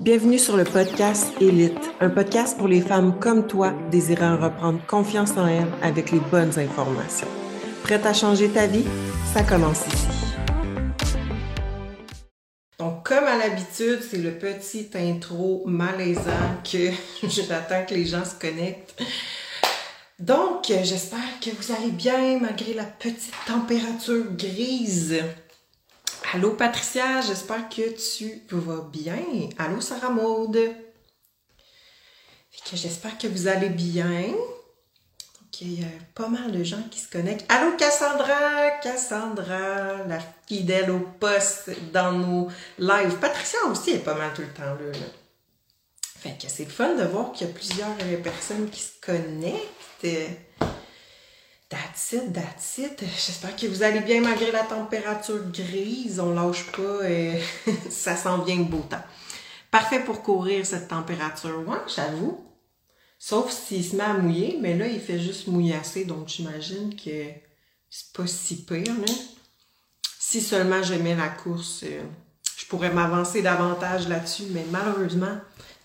Bienvenue 0.00 0.38
sur 0.38 0.56
le 0.56 0.62
podcast 0.62 1.26
Élite, 1.40 1.90
un 2.00 2.08
podcast 2.08 2.56
pour 2.56 2.68
les 2.68 2.80
femmes 2.80 3.18
comme 3.18 3.48
toi 3.48 3.72
désirant 3.90 4.36
reprendre 4.36 4.78
confiance 4.86 5.32
en 5.32 5.48
elles 5.48 5.66
avec 5.82 6.12
les 6.12 6.20
bonnes 6.20 6.56
informations. 6.56 7.26
Prête 7.82 8.06
à 8.06 8.12
changer 8.12 8.48
ta 8.48 8.68
vie? 8.68 8.84
Ça 9.34 9.42
commence 9.42 9.84
ici. 9.88 10.06
Donc, 12.78 13.04
comme 13.04 13.24
à 13.24 13.36
l'habitude, 13.36 13.98
c'est 14.08 14.18
le 14.18 14.38
petit 14.38 14.88
intro 14.94 15.64
malaisant 15.66 16.62
que 16.62 16.92
j'attends 17.26 17.84
que 17.84 17.94
les 17.94 18.06
gens 18.06 18.24
se 18.24 18.36
connectent. 18.36 19.02
Donc, 20.20 20.66
j'espère 20.68 21.40
que 21.42 21.50
vous 21.50 21.72
allez 21.72 21.90
bien 21.90 22.38
malgré 22.38 22.72
la 22.72 22.84
petite 22.84 23.34
température 23.48 24.32
grise. 24.36 25.16
Allô 26.34 26.50
Patricia, 26.50 27.22
j'espère 27.22 27.70
que 27.70 27.90
tu 27.96 28.42
vas 28.50 28.82
bien. 28.82 29.16
Allô 29.56 29.80
Sarah 29.80 30.10
Maude. 30.10 30.58
J'espère 32.74 33.16
que 33.16 33.28
vous 33.28 33.48
allez 33.48 33.70
bien. 33.70 34.34
Il 35.60 35.80
y 35.80 35.84
a 35.84 35.88
pas 36.14 36.28
mal 36.28 36.52
de 36.52 36.62
gens 36.62 36.82
qui 36.90 37.00
se 37.00 37.10
connectent. 37.10 37.46
Allô 37.48 37.76
Cassandra, 37.76 38.70
Cassandra, 38.82 40.04
la 40.06 40.18
fidèle 40.46 40.90
au 40.90 41.00
poste 41.00 41.70
dans 41.92 42.12
nos 42.12 42.48
lives. 42.78 43.16
Patricia 43.20 43.58
aussi 43.70 43.90
est 43.92 44.04
pas 44.04 44.14
mal 44.14 44.32
tout 44.34 44.42
le 44.42 44.52
temps 44.52 44.74
là. 44.74 44.98
Fait 46.18 46.36
que 46.40 46.48
c'est 46.48 46.66
fun 46.66 46.94
de 46.94 47.04
voir 47.04 47.32
qu'il 47.32 47.46
y 47.46 47.50
a 47.50 47.52
plusieurs 47.54 47.96
euh, 48.02 48.16
personnes 48.22 48.68
qui 48.68 48.82
se 48.82 49.00
connectent. 49.00 50.06
That's 51.68 52.12
it, 52.12 52.32
that's 52.32 52.78
it. 52.78 53.00
J'espère 53.00 53.54
que 53.54 53.66
vous 53.66 53.82
allez 53.82 54.00
bien 54.00 54.22
malgré 54.22 54.50
la 54.50 54.62
température 54.62 55.50
grise. 55.52 56.18
On 56.18 56.32
lâche 56.32 56.64
pas 56.72 57.08
et 57.08 57.42
ça 57.90 58.16
sent 58.16 58.44
bien 58.46 58.56
le 58.56 58.64
beau 58.64 58.84
temps. 58.88 59.02
Parfait 59.70 60.00
pour 60.00 60.22
courir 60.22 60.64
cette 60.64 60.88
température. 60.88 61.62
Ouais, 61.68 61.76
j'avoue. 61.94 62.42
Sauf 63.18 63.52
s'il 63.52 63.84
se 63.84 63.96
met 63.96 64.04
à 64.04 64.14
mouiller, 64.14 64.58
mais 64.60 64.76
là, 64.76 64.86
il 64.86 65.00
fait 65.00 65.18
juste 65.18 65.48
mouillasser, 65.48 66.04
donc 66.04 66.28
j'imagine 66.28 66.94
que 66.94 67.26
c'est 67.90 68.12
pas 68.14 68.26
si 68.26 68.64
pire. 68.64 68.94
Si 70.18 70.40
seulement 70.40 70.82
j'aimais 70.82 71.16
la 71.16 71.28
course, 71.28 71.82
euh, 71.84 72.02
je 72.56 72.66
pourrais 72.66 72.92
m'avancer 72.92 73.42
davantage 73.42 74.08
là-dessus, 74.08 74.44
mais 74.50 74.64
malheureusement, 74.70 75.36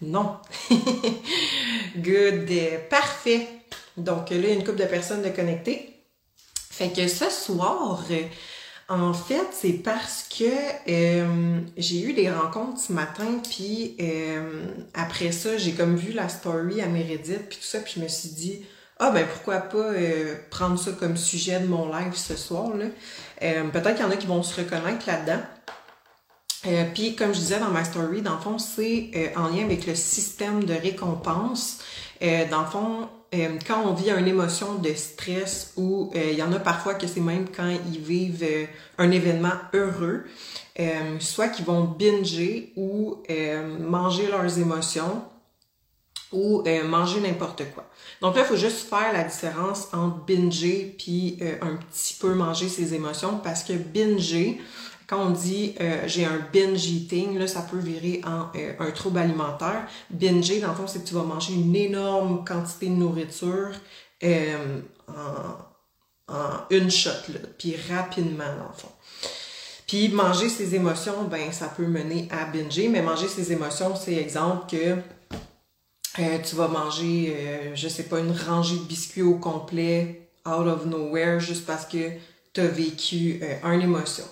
non. 0.02 0.38
Good. 1.98 2.50
Parfait. 2.90 3.63
Donc 3.98 4.30
là, 4.30 4.36
il 4.38 4.46
y 4.46 4.52
a 4.52 4.54
une 4.54 4.64
couple 4.64 4.80
de 4.80 4.86
personnes 4.86 5.22
de 5.22 5.30
connecter. 5.30 5.94
Fait 6.72 6.90
que 6.90 7.08
ce 7.08 7.30
soir, 7.30 8.04
en 8.90 9.14
fait, 9.14 9.48
c'est 9.52 9.74
parce 9.74 10.24
que 10.24 10.44
euh, 10.90 11.60
j'ai 11.78 12.02
eu 12.02 12.14
des 12.14 12.30
rencontres 12.30 12.80
ce 12.80 12.92
matin, 12.92 13.40
puis 13.48 13.96
euh, 14.02 14.66
après 14.94 15.32
ça, 15.32 15.58
j'ai 15.58 15.74
comme 15.74 15.96
vu 15.96 16.12
la 16.12 16.28
story 16.30 16.82
à 16.82 16.88
Meredith, 16.88 17.48
puis 17.50 17.58
tout 17.58 17.64
ça, 17.64 17.80
puis 17.80 17.94
je 17.98 18.02
me 18.02 18.08
suis 18.08 18.30
dit, 18.30 18.66
ah 19.00 19.12
ben 19.12 19.26
pourquoi 19.26 19.58
pas 19.58 19.78
euh, 19.78 20.36
prendre 20.50 20.78
ça 20.78 20.92
comme 20.92 21.16
sujet 21.16 21.60
de 21.60 21.68
mon 21.68 21.92
live 21.92 22.16
ce 22.16 22.36
soir, 22.36 22.76
là. 22.76 22.86
Peut-être 23.40 23.96
qu'il 23.96 24.06
y 24.06 24.08
en 24.08 24.12
a 24.12 24.16
qui 24.16 24.28
vont 24.28 24.42
se 24.42 24.62
reconnaître 24.62 25.06
là-dedans. 25.06 25.42
puis 26.94 27.16
comme 27.16 27.34
je 27.34 27.40
disais 27.40 27.60
dans 27.60 27.72
ma 27.72 27.84
story, 27.84 28.22
dans 28.22 28.36
le 28.36 28.42
fond, 28.42 28.58
c'est 28.58 29.34
en 29.36 29.50
lien 29.50 29.66
avec 29.66 29.86
le 29.86 29.96
système 29.96 30.64
de 30.64 30.74
récompense. 30.74 31.80
dans 32.22 32.62
le 32.62 32.68
fond, 32.68 33.10
euh, 33.34 33.58
quand 33.66 33.84
on 33.86 33.94
vit 33.94 34.12
une 34.12 34.28
émotion 34.28 34.76
de 34.76 34.94
stress 34.94 35.74
ou 35.76 36.12
euh, 36.16 36.32
il 36.32 36.38
y 36.38 36.44
en 36.44 36.52
a 36.54 36.60
parfois 36.60 36.94
que 36.94 37.08
c'est 37.08 37.20
même 37.20 37.48
quand 37.50 37.68
ils 37.92 38.00
vivent 38.00 38.44
euh, 38.44 38.66
un 38.98 39.10
événement 39.10 39.54
heureux, 39.74 40.26
soit 41.20 41.50
qu'ils 41.50 41.66
vont 41.66 41.84
binger 41.84 42.74
ou 42.76 43.22
manger 43.80 44.28
leurs 44.28 44.58
émotions 44.58 45.24
ou 46.32 46.64
manger 46.86 47.20
n'importe 47.20 47.64
quoi. 47.76 47.86
Donc 48.22 48.36
là, 48.36 48.42
il 48.42 48.48
faut 48.48 48.56
juste 48.56 48.90
faire 48.90 49.14
la 49.14 49.24
différence 49.24 49.88
entre 49.94 50.26
binger 50.26 50.96
puis 50.98 51.38
un 51.62 51.76
petit 51.76 52.16
peu 52.20 52.34
manger 52.34 52.70
ses 52.70 52.96
émotions 52.96 53.40
parce 53.44 53.64
que 53.64 53.74
binger, 53.74 54.60
quand 55.08 55.28
on 55.28 55.30
dit 55.32 55.76
euh, 55.82 56.04
j'ai 56.08 56.26
un 56.26 56.40
binge 56.52 56.86
eating, 56.86 57.38
là, 57.38 57.48
ça 57.48 57.62
peut 57.62 57.78
virer 57.78 58.22
en 58.26 58.48
euh, 58.58 58.74
un 58.80 58.92
trouble 58.92 59.20
alimentaire. 59.20 59.86
Binger, 60.10 60.60
dans 60.60 60.70
le 60.70 60.76
fond, 60.76 60.88
c'est 60.88 61.04
que 61.04 61.08
tu 61.08 61.14
vas 61.14 61.24
manger 61.24 61.54
une 61.54 61.76
énorme 61.76 62.46
quantité 62.46 62.88
de 62.88 62.94
nourriture 62.94 63.72
euh, 64.24 64.82
en, 65.08 66.34
en, 66.34 66.50
une 66.70 66.90
shot, 66.90 67.10
puis 67.58 67.76
rapidement, 67.92 68.46
dans 68.46 68.70
le 68.70 68.78
fond. 68.78 68.92
Puis 69.88 70.10
manger 70.10 70.50
ses 70.50 70.74
émotions, 70.76 71.26
ben 71.30 71.52
ça 71.52 71.68
peut 71.68 71.86
mener 71.86 72.28
à 72.32 72.46
binger, 72.46 72.88
mais 72.88 73.02
manger 73.02 73.28
ses 73.28 73.52
émotions, 73.52 73.96
c'est 73.96 74.16
exemple 74.16 74.72
que 74.72 74.98
tu 76.16 76.56
vas 76.56 76.68
manger, 76.68 77.72
je 77.76 77.88
sais 77.88 78.04
pas, 78.04 78.20
une 78.20 78.32
rangée 78.32 78.78
de 78.78 78.84
biscuits 78.84 79.22
au 79.24 79.36
complet, 79.36 80.30
out 80.48 80.68
of 80.68 80.86
nowhere, 80.86 81.40
juste 81.40 81.66
parce 81.66 81.86
que 81.86 82.12
tu 82.54 82.62
as 82.62 82.68
vécu 82.68 83.42
une 83.64 83.82
émotion. 83.82 84.24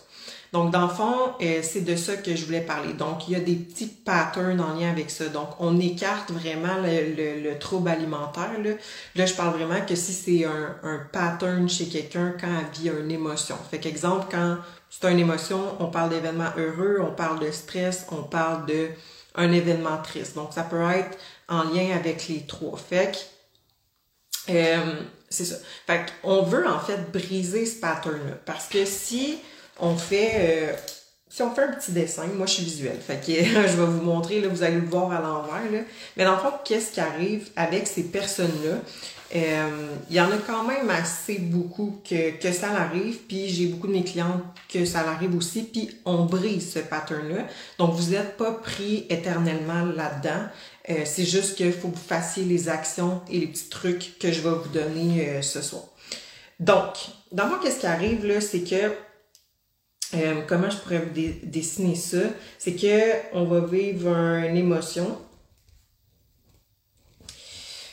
Donc, 0.53 0.71
dans 0.71 0.87
le 0.87 0.93
fond, 0.93 1.33
euh, 1.41 1.61
c'est 1.63 1.81
de 1.81 1.95
ça 1.95 2.17
que 2.17 2.35
je 2.35 2.45
voulais 2.45 2.61
parler. 2.61 2.91
Donc, 2.93 3.27
il 3.27 3.33
y 3.33 3.35
a 3.37 3.39
des 3.39 3.55
petits 3.55 3.87
patterns 3.87 4.59
en 4.59 4.73
lien 4.77 4.89
avec 4.89 5.09
ça. 5.09 5.27
Donc, 5.27 5.49
on 5.59 5.79
écarte 5.79 6.29
vraiment 6.31 6.75
le, 6.83 7.41
le, 7.41 7.57
trouble 7.57 7.89
alimentaire. 7.89 8.51
Là. 8.61 9.25
je 9.25 9.33
parle 9.33 9.57
vraiment 9.57 9.85
que 9.85 9.95
si 9.95 10.11
c'est 10.11 10.45
un, 10.45 10.75
un 10.83 10.99
pattern 11.13 11.69
chez 11.69 11.87
quelqu'un 11.87 12.33
quand 12.39 12.47
elle 12.47 12.81
vit 12.81 12.89
une 12.89 13.11
émotion. 13.11 13.55
Fait 13.69 13.79
qu'exemple, 13.79 14.25
quand 14.29 14.57
c'est 14.89 15.09
une 15.09 15.19
émotion, 15.19 15.61
on 15.79 15.87
parle 15.87 16.09
d'événements 16.09 16.51
heureux, 16.57 16.99
on 17.01 17.13
parle 17.13 17.39
de 17.39 17.49
stress, 17.51 18.05
on 18.11 18.23
parle 18.23 18.65
de 18.65 18.89
un 19.35 19.53
événement 19.53 19.99
triste. 20.03 20.35
Donc, 20.35 20.51
ça 20.51 20.63
peut 20.63 20.81
être 20.91 21.17
en 21.47 21.63
lien 21.63 21.95
avec 21.95 22.27
les 22.27 22.45
trois. 22.45 22.77
Fait 22.77 23.13
euh, 24.49 24.93
c'est 25.29 25.45
ça. 25.45 25.55
Fait 25.87 26.05
qu'on 26.21 26.43
veut 26.43 26.67
en 26.67 26.79
fait 26.79 27.11
briser 27.11 27.65
ce 27.65 27.79
pattern-là. 27.79 28.35
Parce 28.45 28.67
que 28.67 28.83
si 28.85 29.39
on 29.79 29.95
fait, 29.95 30.31
euh, 30.35 30.73
si 31.29 31.41
on 31.41 31.53
fait 31.53 31.63
un 31.63 31.73
petit 31.73 31.91
dessin, 31.91 32.27
moi 32.35 32.45
je 32.45 32.53
suis 32.53 32.63
visuelle, 32.63 32.99
fait 32.99 33.19
que 33.19 33.31
je 33.43 33.77
vais 33.77 33.85
vous 33.85 34.01
montrer, 34.01 34.41
là, 34.41 34.47
vous 34.47 34.63
allez 34.63 34.75
le 34.75 34.87
voir 34.87 35.11
à 35.11 35.21
l'envers. 35.21 35.85
Mais 36.17 36.23
dans 36.23 36.33
le 36.33 36.39
fond, 36.39 36.53
qu'est-ce 36.63 36.93
qui 36.93 36.99
arrive 36.99 37.49
avec 37.55 37.87
ces 37.87 38.03
personnes-là? 38.03 38.77
Euh, 39.33 39.95
il 40.09 40.15
y 40.17 40.19
en 40.19 40.29
a 40.29 40.37
quand 40.45 40.65
même 40.65 40.89
assez 40.89 41.39
beaucoup 41.39 42.01
que, 42.07 42.31
que 42.37 42.51
ça 42.51 42.71
arrive, 42.71 43.19
puis 43.29 43.47
j'ai 43.47 43.67
beaucoup 43.67 43.87
de 43.87 43.93
mes 43.93 44.03
clientes 44.03 44.43
que 44.67 44.83
ça 44.83 45.09
arrive 45.09 45.33
aussi, 45.37 45.63
puis 45.63 45.89
on 46.03 46.25
brise 46.25 46.73
ce 46.73 46.79
pattern-là. 46.79 47.47
Donc, 47.77 47.93
vous 47.93 48.11
n'êtes 48.11 48.35
pas 48.35 48.51
pris 48.51 49.05
éternellement 49.09 49.85
là-dedans. 49.85 50.47
Euh, 50.89 51.03
c'est 51.05 51.23
juste 51.23 51.55
qu'il 51.55 51.71
faut 51.71 51.87
que 51.87 51.95
vous 51.95 52.07
fassiez 52.07 52.43
les 52.43 52.67
actions 52.67 53.21
et 53.29 53.39
les 53.39 53.47
petits 53.47 53.69
trucs 53.69 54.19
que 54.19 54.33
je 54.33 54.41
vais 54.41 54.49
vous 54.49 54.69
donner 54.69 55.41
ce 55.41 55.61
soir. 55.61 55.83
Donc, 56.59 56.93
dans 57.31 57.47
moi, 57.47 57.59
qu'est-ce 57.63 57.79
qui 57.79 57.87
arrive 57.87 58.25
là, 58.25 58.41
c'est 58.41 58.61
que 58.61 58.91
euh, 60.13 60.41
comment 60.47 60.69
je 60.69 60.77
pourrais 60.77 60.99
vous 60.99 61.11
dessiner 61.43 61.95
ça? 61.95 62.19
C'est 62.57 62.75
que 62.75 63.33
on 63.33 63.45
va 63.45 63.61
vivre 63.61 64.15
une 64.15 64.57
émotion. 64.57 65.17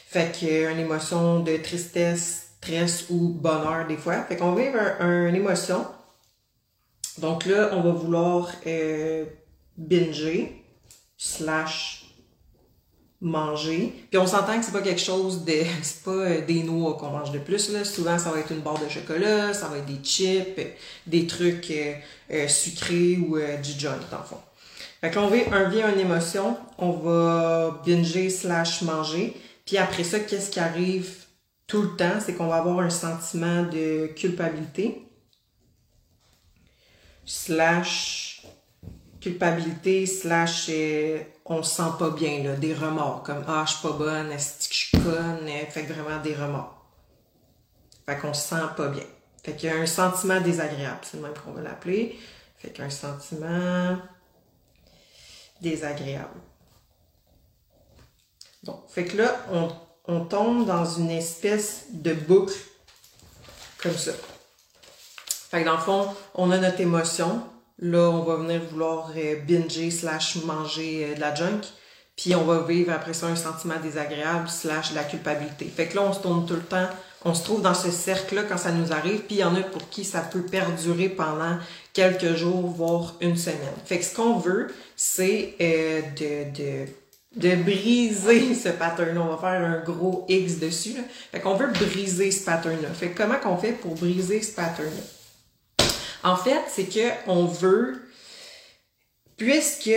Fait 0.09 0.33
que 0.33 0.73
une 0.73 0.79
émotion 0.79 1.41
de 1.41 1.57
tristesse, 1.59 2.49
stress 2.59 3.07
ou 3.11 3.29
bonheur 3.29 3.87
des 3.87 3.97
fois. 3.97 4.23
Fait 4.23 4.37
qu'on 4.37 4.53
va 4.53 4.63
vivre 4.63 4.79
une 5.01 5.35
émotion. 5.35 5.87
Donc 7.19 7.47
là, 7.47 7.71
on 7.73 7.81
va 7.81 7.91
vouloir 7.91 8.51
euh, 8.67 9.25
binger 9.77 10.65
slash 11.17 11.98
manger. 13.21 13.93
Puis 14.11 14.19
on 14.19 14.27
s'entend 14.27 14.59
que 14.59 14.65
c'est 14.65 14.73
pas 14.73 14.81
quelque 14.81 15.01
chose 15.01 15.45
de. 15.45 15.53
C'est 15.83 16.03
pas 16.05 16.11
euh, 16.11 16.47
des 16.47 16.63
noix 16.63 16.97
qu'on 16.97 17.11
mange 17.11 17.33
de 17.33 17.39
plus. 17.39 17.73
Là. 17.73 17.85
Souvent, 17.85 18.19
ça 18.19 18.31
va 18.31 18.41
être 18.41 18.53
une 18.53 18.61
barre 18.61 18.79
de 18.79 18.89
chocolat, 18.89 19.53
ça 19.55 19.69
va 19.69 19.79
être 19.79 19.87
des 19.87 20.03
chips, 20.03 20.61
des 21.07 21.27
trucs 21.27 21.71
euh, 21.71 21.95
euh, 22.31 22.49
sucrés 22.49 23.17
ou 23.17 23.39
du 23.63 23.79
joint, 23.79 23.99
dans 24.11 24.19
le 24.19 24.25
fond. 24.25 24.39
Fait 25.01 25.11
que 25.11 25.17
là, 25.17 25.23
on 25.23 25.29
vit 25.29 25.43
un 25.53 25.69
vient 25.69 25.93
une 25.93 26.01
émotion, 26.01 26.57
on 26.79 26.91
va 26.91 27.83
binger 27.87 28.31
slash 28.31 28.83
manger. 28.83 29.35
Puis 29.65 29.77
après 29.77 30.05
ça, 30.05 30.19
qu'est-ce 30.21 30.51
qui 30.51 30.61
arrive 30.61 31.09
tout 31.67 31.83
le 31.83 31.97
temps? 31.97 32.19
C'est 32.25 32.35
qu'on 32.35 32.49
va 32.49 32.57
avoir 32.57 32.81
un 32.81 32.91
sentiment 32.91 33.63
de 33.65 34.09
culpabilité 34.17 35.03
slash 37.25 38.28
culpabilité 39.31 40.07
slash 40.07 40.71
on 41.45 41.63
se 41.63 41.77
sent 41.77 41.91
pas 41.99 42.11
bien, 42.11 42.43
là, 42.43 42.57
des 42.57 42.75
remords, 42.75 43.23
comme 43.23 43.45
Ah, 43.47 43.65
je 43.67 43.73
suis 43.73 43.83
pas 43.83 43.95
bonne, 43.95 44.31
est-ce 44.33 44.69
que 44.69 44.75
je 44.75 44.79
suis 44.79 44.99
conne, 44.99 45.49
fait 45.71 45.85
que 45.85 45.93
vraiment 45.93 46.23
des 46.23 46.35
remords. 46.35 46.87
Fait 48.07 48.19
qu'on 48.19 48.35
se 48.35 48.49
sent 48.49 48.63
pas 48.77 48.89
bien. 48.89 49.05
Fait 49.43 49.55
qu'il 49.55 49.71
y 49.71 49.73
a 49.73 49.77
un 49.77 49.87
sentiment 49.87 50.41
désagréable, 50.41 50.99
c'est 51.03 51.17
le 51.17 51.23
même 51.23 51.35
qu'on 51.35 51.53
va 51.53 51.63
l'appeler. 51.63 52.19
Fait 52.59 52.71
qu'un 52.71 52.91
sentiment 52.91 53.99
désagréable. 55.61 56.41
Donc, 58.65 58.85
fait 58.89 59.05
que 59.05 59.17
là, 59.17 59.37
on, 59.53 59.71
on 60.07 60.25
tombe 60.25 60.67
dans 60.67 60.85
une 60.85 61.11
espèce 61.11 61.85
de 61.93 62.13
boucle 62.13 62.59
comme 63.83 63.97
ça. 63.97 64.13
Fait 65.51 65.61
que 65.61 65.65
dans 65.65 65.77
le 65.77 65.83
fond, 65.83 66.15
on 66.35 66.51
a 66.51 66.59
notre 66.59 66.81
émotion, 66.81 67.43
là, 67.79 68.11
on 68.11 68.23
va 68.23 68.37
venir 68.37 68.61
vouloir 68.71 69.11
euh, 69.17 69.37
binger 69.47 69.91
slash 69.91 70.37
manger 70.45 71.07
euh, 71.11 71.15
de 71.15 71.21
la 71.21 71.35
junk. 71.35 71.61
Puis 72.17 72.35
on 72.35 72.45
va 72.45 72.61
vivre 72.63 72.93
après 72.93 73.15
ça 73.15 73.27
un 73.27 73.37
sentiment 73.37 73.79
désagréable 73.81 74.49
slash 74.49 74.93
la 74.93 75.05
culpabilité. 75.05 75.67
Fait 75.67 75.87
que 75.87 75.97
là, 75.97 76.03
on 76.03 76.13
se 76.13 76.21
tourne 76.21 76.47
tout 76.47 76.55
le 76.55 76.63
temps, 76.63 76.89
on 77.25 77.33
se 77.33 77.45
trouve 77.45 77.63
dans 77.63 77.75
ce 77.75 77.93
cercle-là 77.93 78.43
quand 78.43 78.59
ça 78.59 78.73
nous 78.73 78.93
arrive. 78.93 79.21
Puis 79.21 79.37
il 79.37 79.39
y 79.39 79.45
en 79.45 79.55
a 79.55 79.63
pour 79.63 79.89
qui 79.89 80.05
ça 80.05 80.21
peut 80.21 80.43
perdurer 80.43 81.09
pendant 81.09 81.59
quelques 81.93 82.35
jours, 82.35 82.67
voire 82.67 83.15
une 83.21 83.37
semaine. 83.37 83.59
Fait 83.85 83.99
que 83.99 84.05
ce 84.05 84.15
qu'on 84.15 84.39
veut, 84.39 84.67
c'est 84.97 85.55
euh, 85.61 86.01
de, 86.17 86.85
de 86.85 86.87
de 87.37 87.55
briser 87.57 88.55
ce 88.63 88.71
pattern-là. 88.71 89.21
On 89.21 89.37
va 89.37 89.37
faire 89.37 89.65
un 89.65 89.81
gros 89.81 90.25
X 90.29 90.59
dessus. 90.59 90.95
Là. 90.95 91.03
Fait 91.31 91.41
qu'on 91.41 91.55
veut 91.55 91.69
briser 91.69 92.31
ce 92.31 92.45
pattern-là. 92.45 92.89
Fait 92.89 93.11
que 93.11 93.19
comment 93.19 93.39
qu'on 93.39 93.57
fait 93.57 93.73
pour 93.73 93.95
briser 93.95 94.43
ce 94.43 94.55
pattern-là? 94.55 95.18
En 96.23 96.37
fait, 96.37 96.63
c'est 96.69 96.85
que 96.85 97.09
on 97.27 97.45
veut, 97.47 98.03
puisque 99.37 99.91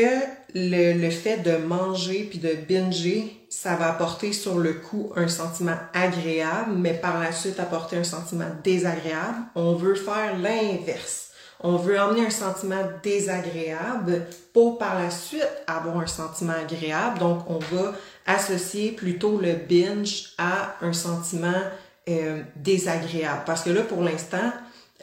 le, 0.53 0.93
le, 0.93 1.09
fait 1.09 1.37
de 1.37 1.57
manger 1.57 2.27
puis 2.29 2.39
de 2.39 2.53
binger, 2.53 3.45
ça 3.49 3.75
va 3.75 3.89
apporter 3.89 4.33
sur 4.33 4.57
le 4.57 4.73
coup 4.73 5.11
un 5.15 5.27
sentiment 5.27 5.77
agréable, 5.93 6.73
mais 6.75 6.93
par 6.93 7.19
la 7.19 7.31
suite 7.31 7.59
apporter 7.59 7.97
un 7.97 8.03
sentiment 8.03 8.49
désagréable, 8.63 9.39
on 9.55 9.73
veut 9.73 9.95
faire 9.95 10.37
l'inverse. 10.37 11.31
On 11.63 11.75
veut 11.75 11.99
emmener 11.99 12.25
un 12.25 12.31
sentiment 12.31 12.83
désagréable 13.03 14.25
pour 14.51 14.79
par 14.79 14.99
la 14.99 15.11
suite 15.11 15.47
avoir 15.67 15.99
un 15.99 16.07
sentiment 16.07 16.53
agréable. 16.53 17.19
Donc, 17.19 17.43
on 17.47 17.59
va 17.59 17.93
associer 18.25 18.91
plutôt 18.93 19.39
le 19.39 19.53
binge 19.53 20.33
à 20.39 20.75
un 20.81 20.93
sentiment 20.93 21.61
euh, 22.09 22.41
désagréable. 22.55 23.43
Parce 23.45 23.61
que 23.61 23.69
là, 23.69 23.81
pour 23.83 24.01
l'instant, 24.01 24.51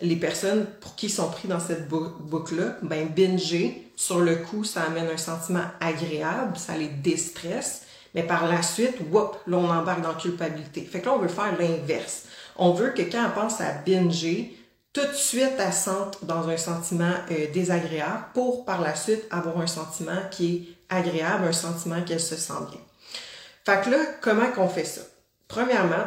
les 0.02 0.16
personnes 0.16 0.66
pour 0.80 0.94
qui 0.96 1.08
sont 1.08 1.30
pris 1.30 1.48
dans 1.48 1.60
cette 1.60 1.88
boucle-là, 1.88 2.76
ben 2.82 3.08
binger, 3.08 3.90
sur 3.96 4.20
le 4.20 4.36
coup, 4.36 4.64
ça 4.64 4.82
amène 4.82 5.08
un 5.08 5.16
sentiment 5.16 5.64
agréable, 5.80 6.56
ça 6.56 6.76
les 6.76 6.88
déstresse, 6.88 7.82
mais 8.14 8.22
par 8.22 8.46
la 8.46 8.62
suite, 8.62 8.96
whoop, 9.10 9.36
là, 9.46 9.56
on 9.56 9.68
embarque 9.68 10.02
dans 10.02 10.14
culpabilité. 10.14 10.82
Fait 10.82 11.00
que 11.00 11.06
là, 11.06 11.14
on 11.14 11.18
veut 11.18 11.28
faire 11.28 11.58
l'inverse. 11.58 12.24
On 12.56 12.72
veut 12.72 12.90
que 12.90 13.02
quand 13.02 13.26
on 13.26 13.40
pense 13.40 13.60
à 13.60 13.72
binger, 13.72 14.56
tout 14.92 15.06
de 15.06 15.12
suite, 15.12 15.52
elle 15.58 15.72
sente 15.72 16.24
dans 16.24 16.48
un 16.48 16.56
sentiment 16.56 17.12
euh, 17.30 17.52
désagréable 17.52 18.24
pour 18.34 18.64
par 18.64 18.80
la 18.80 18.94
suite 18.94 19.24
avoir 19.30 19.58
un 19.60 19.66
sentiment 19.66 20.20
qui 20.30 20.56
est 20.56 20.94
agréable, 20.96 21.44
un 21.46 21.52
sentiment 21.52 22.02
qu'elle 22.02 22.20
se 22.20 22.36
sent 22.36 22.54
bien. 22.70 22.80
Fait 23.64 23.84
que 23.84 23.90
là, 23.90 23.98
comment 24.22 24.50
qu'on 24.50 24.68
fait 24.68 24.84
ça? 24.84 25.02
Premièrement, 25.46 26.06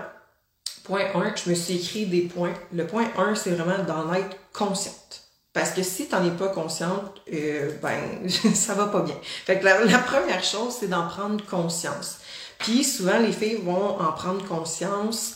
point 0.83 1.05
1, 1.13 1.35
je 1.35 1.49
me 1.49 1.55
suis 1.55 1.75
écrit 1.75 2.05
des 2.05 2.21
points. 2.21 2.53
Le 2.73 2.85
point 2.85 3.07
1, 3.17 3.35
c'est 3.35 3.51
vraiment 3.51 3.83
d'en 3.83 4.13
être 4.13 4.37
consciente. 4.53 5.23
Parce 5.53 5.71
que 5.71 5.83
si 5.83 6.07
tu 6.07 6.15
n'en 6.15 6.25
es 6.25 6.31
pas 6.31 6.47
consciente, 6.47 7.21
euh, 7.33 7.71
ben, 7.81 8.29
ça 8.53 8.73
va 8.73 8.87
pas 8.87 9.01
bien. 9.01 9.15
Fait 9.45 9.59
que 9.59 9.65
la, 9.65 9.99
première 9.99 10.43
chose, 10.43 10.75
c'est 10.79 10.87
d'en 10.87 11.07
prendre 11.07 11.43
conscience. 11.45 12.19
Puis 12.57 12.83
souvent, 12.83 13.19
les 13.19 13.31
filles 13.31 13.59
vont 13.63 13.99
en 13.99 14.11
prendre 14.13 14.45
conscience 14.47 15.35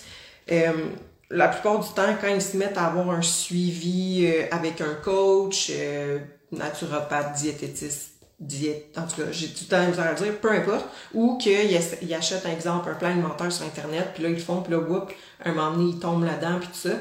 euh, 0.51 0.89
la 1.29 1.47
plupart 1.47 1.79
du 1.79 1.89
temps, 1.89 2.15
quand 2.19 2.27
ils 2.27 2.41
se 2.41 2.57
mettent 2.57 2.77
à 2.77 2.85
avoir 2.85 3.09
un 3.09 3.21
suivi 3.21 4.25
euh, 4.25 4.45
avec 4.51 4.81
un 4.81 4.93
coach, 4.93 5.71
euh, 5.71 6.19
naturopathe, 6.51 7.33
diététiste, 7.33 8.14
diète, 8.39 8.97
en 8.97 9.03
tout 9.07 9.21
cas, 9.21 9.31
j'ai 9.31 9.47
tout 9.47 9.65
le 9.69 9.93
temps 9.93 10.01
à 10.01 10.13
dire, 10.13 10.39
peu 10.39 10.51
importe, 10.51 10.85
ou 11.13 11.37
qu'ils 11.37 11.75
achètent, 12.13 12.45
un 12.45 12.51
exemple, 12.51 12.89
un 12.89 12.93
plan 12.93 13.09
alimentaire 13.09 13.51
sur 13.51 13.65
Internet, 13.65 14.11
puis 14.13 14.23
là, 14.23 14.29
ils 14.29 14.39
font, 14.39 14.61
puis 14.61 14.73
là, 14.73 14.79
whoop, 14.79 15.13
un 15.43 15.53
moment 15.53 15.71
donné, 15.71 15.91
ils 15.91 15.99
tombent 15.99 16.25
là-dedans, 16.25 16.59
puis 16.59 16.67
tout 16.67 16.89
ça. 16.89 16.95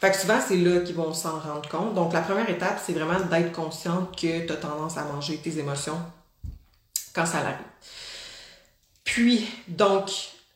Fait 0.00 0.10
que 0.10 0.16
souvent, 0.16 0.40
c'est 0.46 0.56
là 0.56 0.80
qu'ils 0.80 0.96
vont 0.96 1.14
s'en 1.14 1.38
rendre 1.38 1.68
compte. 1.68 1.94
Donc, 1.94 2.12
la 2.12 2.22
première 2.22 2.48
étape, 2.50 2.80
c'est 2.84 2.92
vraiment 2.92 3.20
d'être 3.20 3.52
consciente 3.52 4.18
que 4.18 4.46
tu 4.46 4.52
as 4.52 4.56
tendance 4.56 4.96
à 4.96 5.04
manger 5.04 5.36
tes 5.38 5.58
émotions 5.58 5.98
quand 7.14 7.26
ça 7.26 7.38
arrive. 7.38 7.56
Puis, 9.04 9.46
donc, 9.68 10.10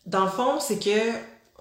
dans 0.07 0.25
le 0.25 0.31
fond, 0.31 0.59
c'est 0.61 0.79
que 0.79 1.13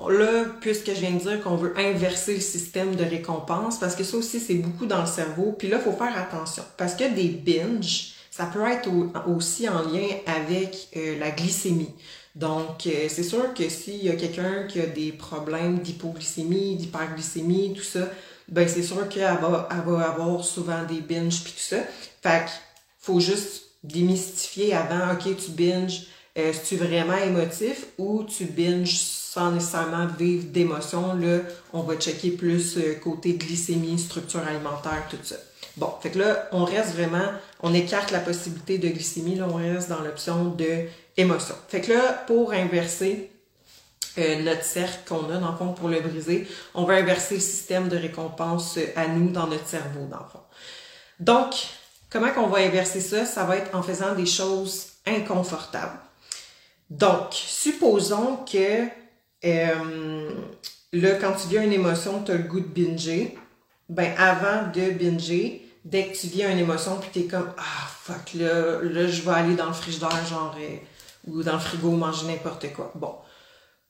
Là, 0.09 0.45
puisque 0.59 0.87
je 0.87 0.99
viens 0.99 1.11
de 1.11 1.19
dire 1.19 1.43
qu'on 1.43 1.55
veut 1.55 1.73
inverser 1.77 2.33
le 2.33 2.41
système 2.41 2.95
de 2.95 3.03
récompense, 3.03 3.77
parce 3.79 3.95
que 3.95 4.03
ça 4.03 4.17
aussi, 4.17 4.39
c'est 4.39 4.55
beaucoup 4.55 4.85
dans 4.85 5.01
le 5.01 5.07
cerveau. 5.07 5.55
Puis 5.57 5.67
là, 5.67 5.77
il 5.77 5.83
faut 5.83 5.95
faire 5.95 6.17
attention. 6.17 6.63
Parce 6.77 6.95
que 6.95 7.13
des 7.13 7.29
binges, 7.29 8.12
ça 8.35 8.45
peut 8.47 8.65
être 8.67 8.89
aussi 9.27 9.69
en 9.69 9.83
lien 9.83 10.07
avec 10.25 10.89
euh, 10.95 11.19
la 11.19 11.29
glycémie. 11.29 11.93
Donc, 12.33 12.87
euh, 12.87 13.05
c'est 13.07 13.23
sûr 13.23 13.53
que 13.53 13.69
s'il 13.69 14.03
y 14.03 14.09
a 14.09 14.15
quelqu'un 14.15 14.63
qui 14.63 14.81
a 14.81 14.87
des 14.87 15.11
problèmes 15.11 15.79
d'hypoglycémie, 15.79 16.75
d'hyperglycémie, 16.77 17.75
tout 17.75 17.83
ça, 17.83 18.09
ben 18.47 18.67
c'est 18.67 18.81
sûr 18.81 19.07
qu'elle 19.07 19.37
va, 19.39 19.67
avoir 19.69 20.43
souvent 20.43 20.83
des 20.83 21.01
binges 21.01 21.43
puis 21.43 21.53
tout 21.53 21.59
ça. 21.59 21.77
Fait 22.23 22.45
qu'il 22.45 22.59
faut 22.99 23.19
juste 23.19 23.65
démystifier 23.83 24.73
avant, 24.73 25.13
ok, 25.13 25.35
tu 25.37 25.51
binges, 25.51 26.07
euh, 26.35 26.51
tu 26.67 26.75
vraiment 26.75 27.17
émotif 27.17 27.85
ou 27.99 28.23
tu 28.23 28.45
binges 28.45 28.97
sans 28.97 29.51
nécessairement 29.51 30.07
vivre 30.07 30.45
d'émotions. 30.45 31.13
Là, 31.15 31.41
on 31.71 31.81
va 31.81 31.97
checker 31.97 32.31
plus 32.31 32.77
euh, 32.77 32.95
côté 32.95 33.33
glycémie, 33.33 33.99
structure 33.99 34.41
alimentaire, 34.41 35.05
tout 35.07 35.17
ça. 35.21 35.35
Bon, 35.77 35.91
fait 36.01 36.11
que 36.11 36.19
là, 36.19 36.47
on 36.51 36.65
reste 36.65 36.93
vraiment, 36.93 37.31
on 37.61 37.73
écarte 37.73 38.11
la 38.11 38.19
possibilité 38.19 38.77
de 38.77 38.89
glycémie, 38.89 39.35
là, 39.35 39.47
on 39.49 39.55
reste 39.55 39.89
dans 39.89 40.01
l'option 40.01 40.45
de 40.45 40.85
émotion. 41.17 41.55
Fait 41.67 41.81
que 41.81 41.93
là, 41.93 42.23
pour 42.27 42.53
inverser 42.53 43.31
euh, 44.19 44.43
notre 44.43 44.63
cercle 44.63 44.99
qu'on 45.07 45.29
a, 45.31 45.37
dans 45.37 45.51
le 45.51 45.57
fond, 45.57 45.73
pour 45.73 45.89
le 45.89 45.99
briser, 45.99 46.47
on 46.75 46.83
va 46.83 46.95
inverser 46.95 47.35
le 47.35 47.41
système 47.41 47.89
de 47.89 47.97
récompense 47.97 48.77
à 48.95 49.07
nous 49.07 49.31
dans 49.31 49.47
notre 49.47 49.67
cerveau, 49.67 50.05
dans 50.11 50.19
le 50.19 50.29
fond. 50.31 50.43
Donc, 51.19 51.55
comment 52.11 52.29
qu'on 52.31 52.47
va 52.47 52.59
inverser 52.59 53.01
ça? 53.01 53.25
Ça 53.25 53.43
va 53.43 53.57
être 53.57 53.75
en 53.75 53.81
faisant 53.81 54.13
des 54.13 54.27
choses 54.27 54.89
inconfortables. 55.07 55.97
Donc, 56.91 57.29
supposons 57.31 58.37
que 58.45 58.87
euh, 59.45 60.29
là, 60.93 61.15
quand 61.15 61.33
tu 61.33 61.47
vis 61.47 61.57
une 61.57 61.73
émotion, 61.73 62.23
tu 62.23 62.31
as 62.31 62.35
le 62.35 62.43
goût 62.43 62.59
de 62.59 62.67
binger. 62.67 63.35
Ben, 63.89 64.13
avant 64.17 64.67
de 64.73 64.91
binger, 64.91 65.62
dès 65.83 66.07
que 66.07 66.17
tu 66.17 66.27
vis 66.27 66.43
une 66.43 66.57
émotion, 66.57 66.97
puis 66.97 67.09
t'es 67.11 67.27
comme 67.27 67.51
Ah 67.57 67.87
fuck, 68.01 68.33
là, 68.35 68.81
là, 68.81 69.07
je 69.07 69.21
vais 69.21 69.31
aller 69.31 69.55
dans 69.55 69.67
le 69.67 69.73
frigidaire, 69.73 70.25
genre, 70.25 70.55
euh, 70.59 70.77
ou 71.27 71.43
dans 71.43 71.53
le 71.53 71.59
frigo 71.59 71.91
manger 71.91 72.27
n'importe 72.27 72.71
quoi. 72.73 72.91
Bon. 72.95 73.15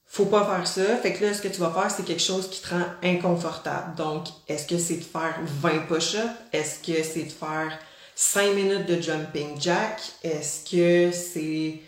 Faut 0.06 0.26
pas 0.26 0.46
faire 0.46 0.68
ça. 0.68 0.98
Fait 0.98 1.14
que 1.14 1.26
là, 1.26 1.34
ce 1.34 1.42
que 1.42 1.48
tu 1.48 1.60
vas 1.60 1.72
faire, 1.72 1.90
c'est 1.90 2.04
quelque 2.06 2.22
chose 2.22 2.48
qui 2.50 2.62
te 2.62 2.70
rend 2.70 2.86
inconfortable. 3.02 3.96
Donc, 3.96 4.28
est-ce 4.48 4.68
que 4.68 4.78
c'est 4.78 4.98
de 4.98 5.04
faire 5.04 5.40
20 5.42 5.88
push-ups? 5.88 6.30
Est-ce 6.52 6.80
que 6.80 7.02
c'est 7.02 7.24
de 7.24 7.32
faire 7.32 7.80
5 8.14 8.54
minutes 8.54 8.86
de 8.86 9.02
jumping 9.02 9.60
jack? 9.60 10.00
Est-ce 10.22 10.70
que 10.70 11.12
c'est 11.12 11.82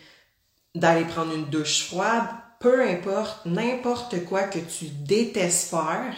d'aller 0.74 1.04
prendre 1.04 1.34
une 1.34 1.44
douche 1.44 1.84
froide? 1.84 2.26
peu 2.58 2.82
importe, 2.88 3.44
n'importe 3.46 4.24
quoi 4.24 4.44
que 4.44 4.58
tu 4.58 4.86
détestes 4.86 5.70
faire, 5.70 6.14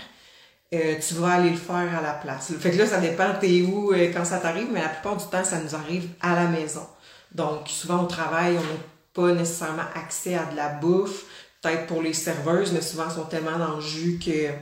euh, 0.75 0.97
tu 1.01 1.15
vas 1.15 1.33
aller 1.35 1.51
le 1.51 1.57
faire 1.57 1.99
à 1.99 2.03
la 2.03 2.13
place. 2.13 2.53
Fait 2.59 2.71
que 2.71 2.77
là, 2.77 2.87
ça 2.87 3.01
dépend 3.01 3.33
t'es 3.41 3.63
où 3.63 3.93
euh, 3.93 4.11
quand 4.13 4.25
ça 4.25 4.39
t'arrive, 4.39 4.69
mais 4.71 4.83
la 4.83 4.89
plupart 4.89 5.17
du 5.17 5.25
temps, 5.27 5.45
ça 5.45 5.61
nous 5.61 5.75
arrive 5.75 6.09
à 6.21 6.35
la 6.35 6.47
maison. 6.49 6.87
Donc, 7.33 7.69
souvent 7.69 8.03
au 8.03 8.07
travail, 8.07 8.57
on 8.57 8.61
n'a 8.61 8.81
pas 9.15 9.33
nécessairement 9.33 9.83
accès 9.95 10.35
à 10.35 10.45
de 10.45 10.57
la 10.57 10.69
bouffe. 10.69 11.25
Peut-être 11.63 11.87
pour 11.87 12.03
les 12.03 12.13
serveuses, 12.13 12.73
mais 12.73 12.83
souvent, 12.83 13.05
elles 13.07 13.17
sont 13.17 13.25
tellement 13.25 13.59
dans 13.59 13.77
le 13.77 13.81
jus 13.81 14.19
que 14.25 14.53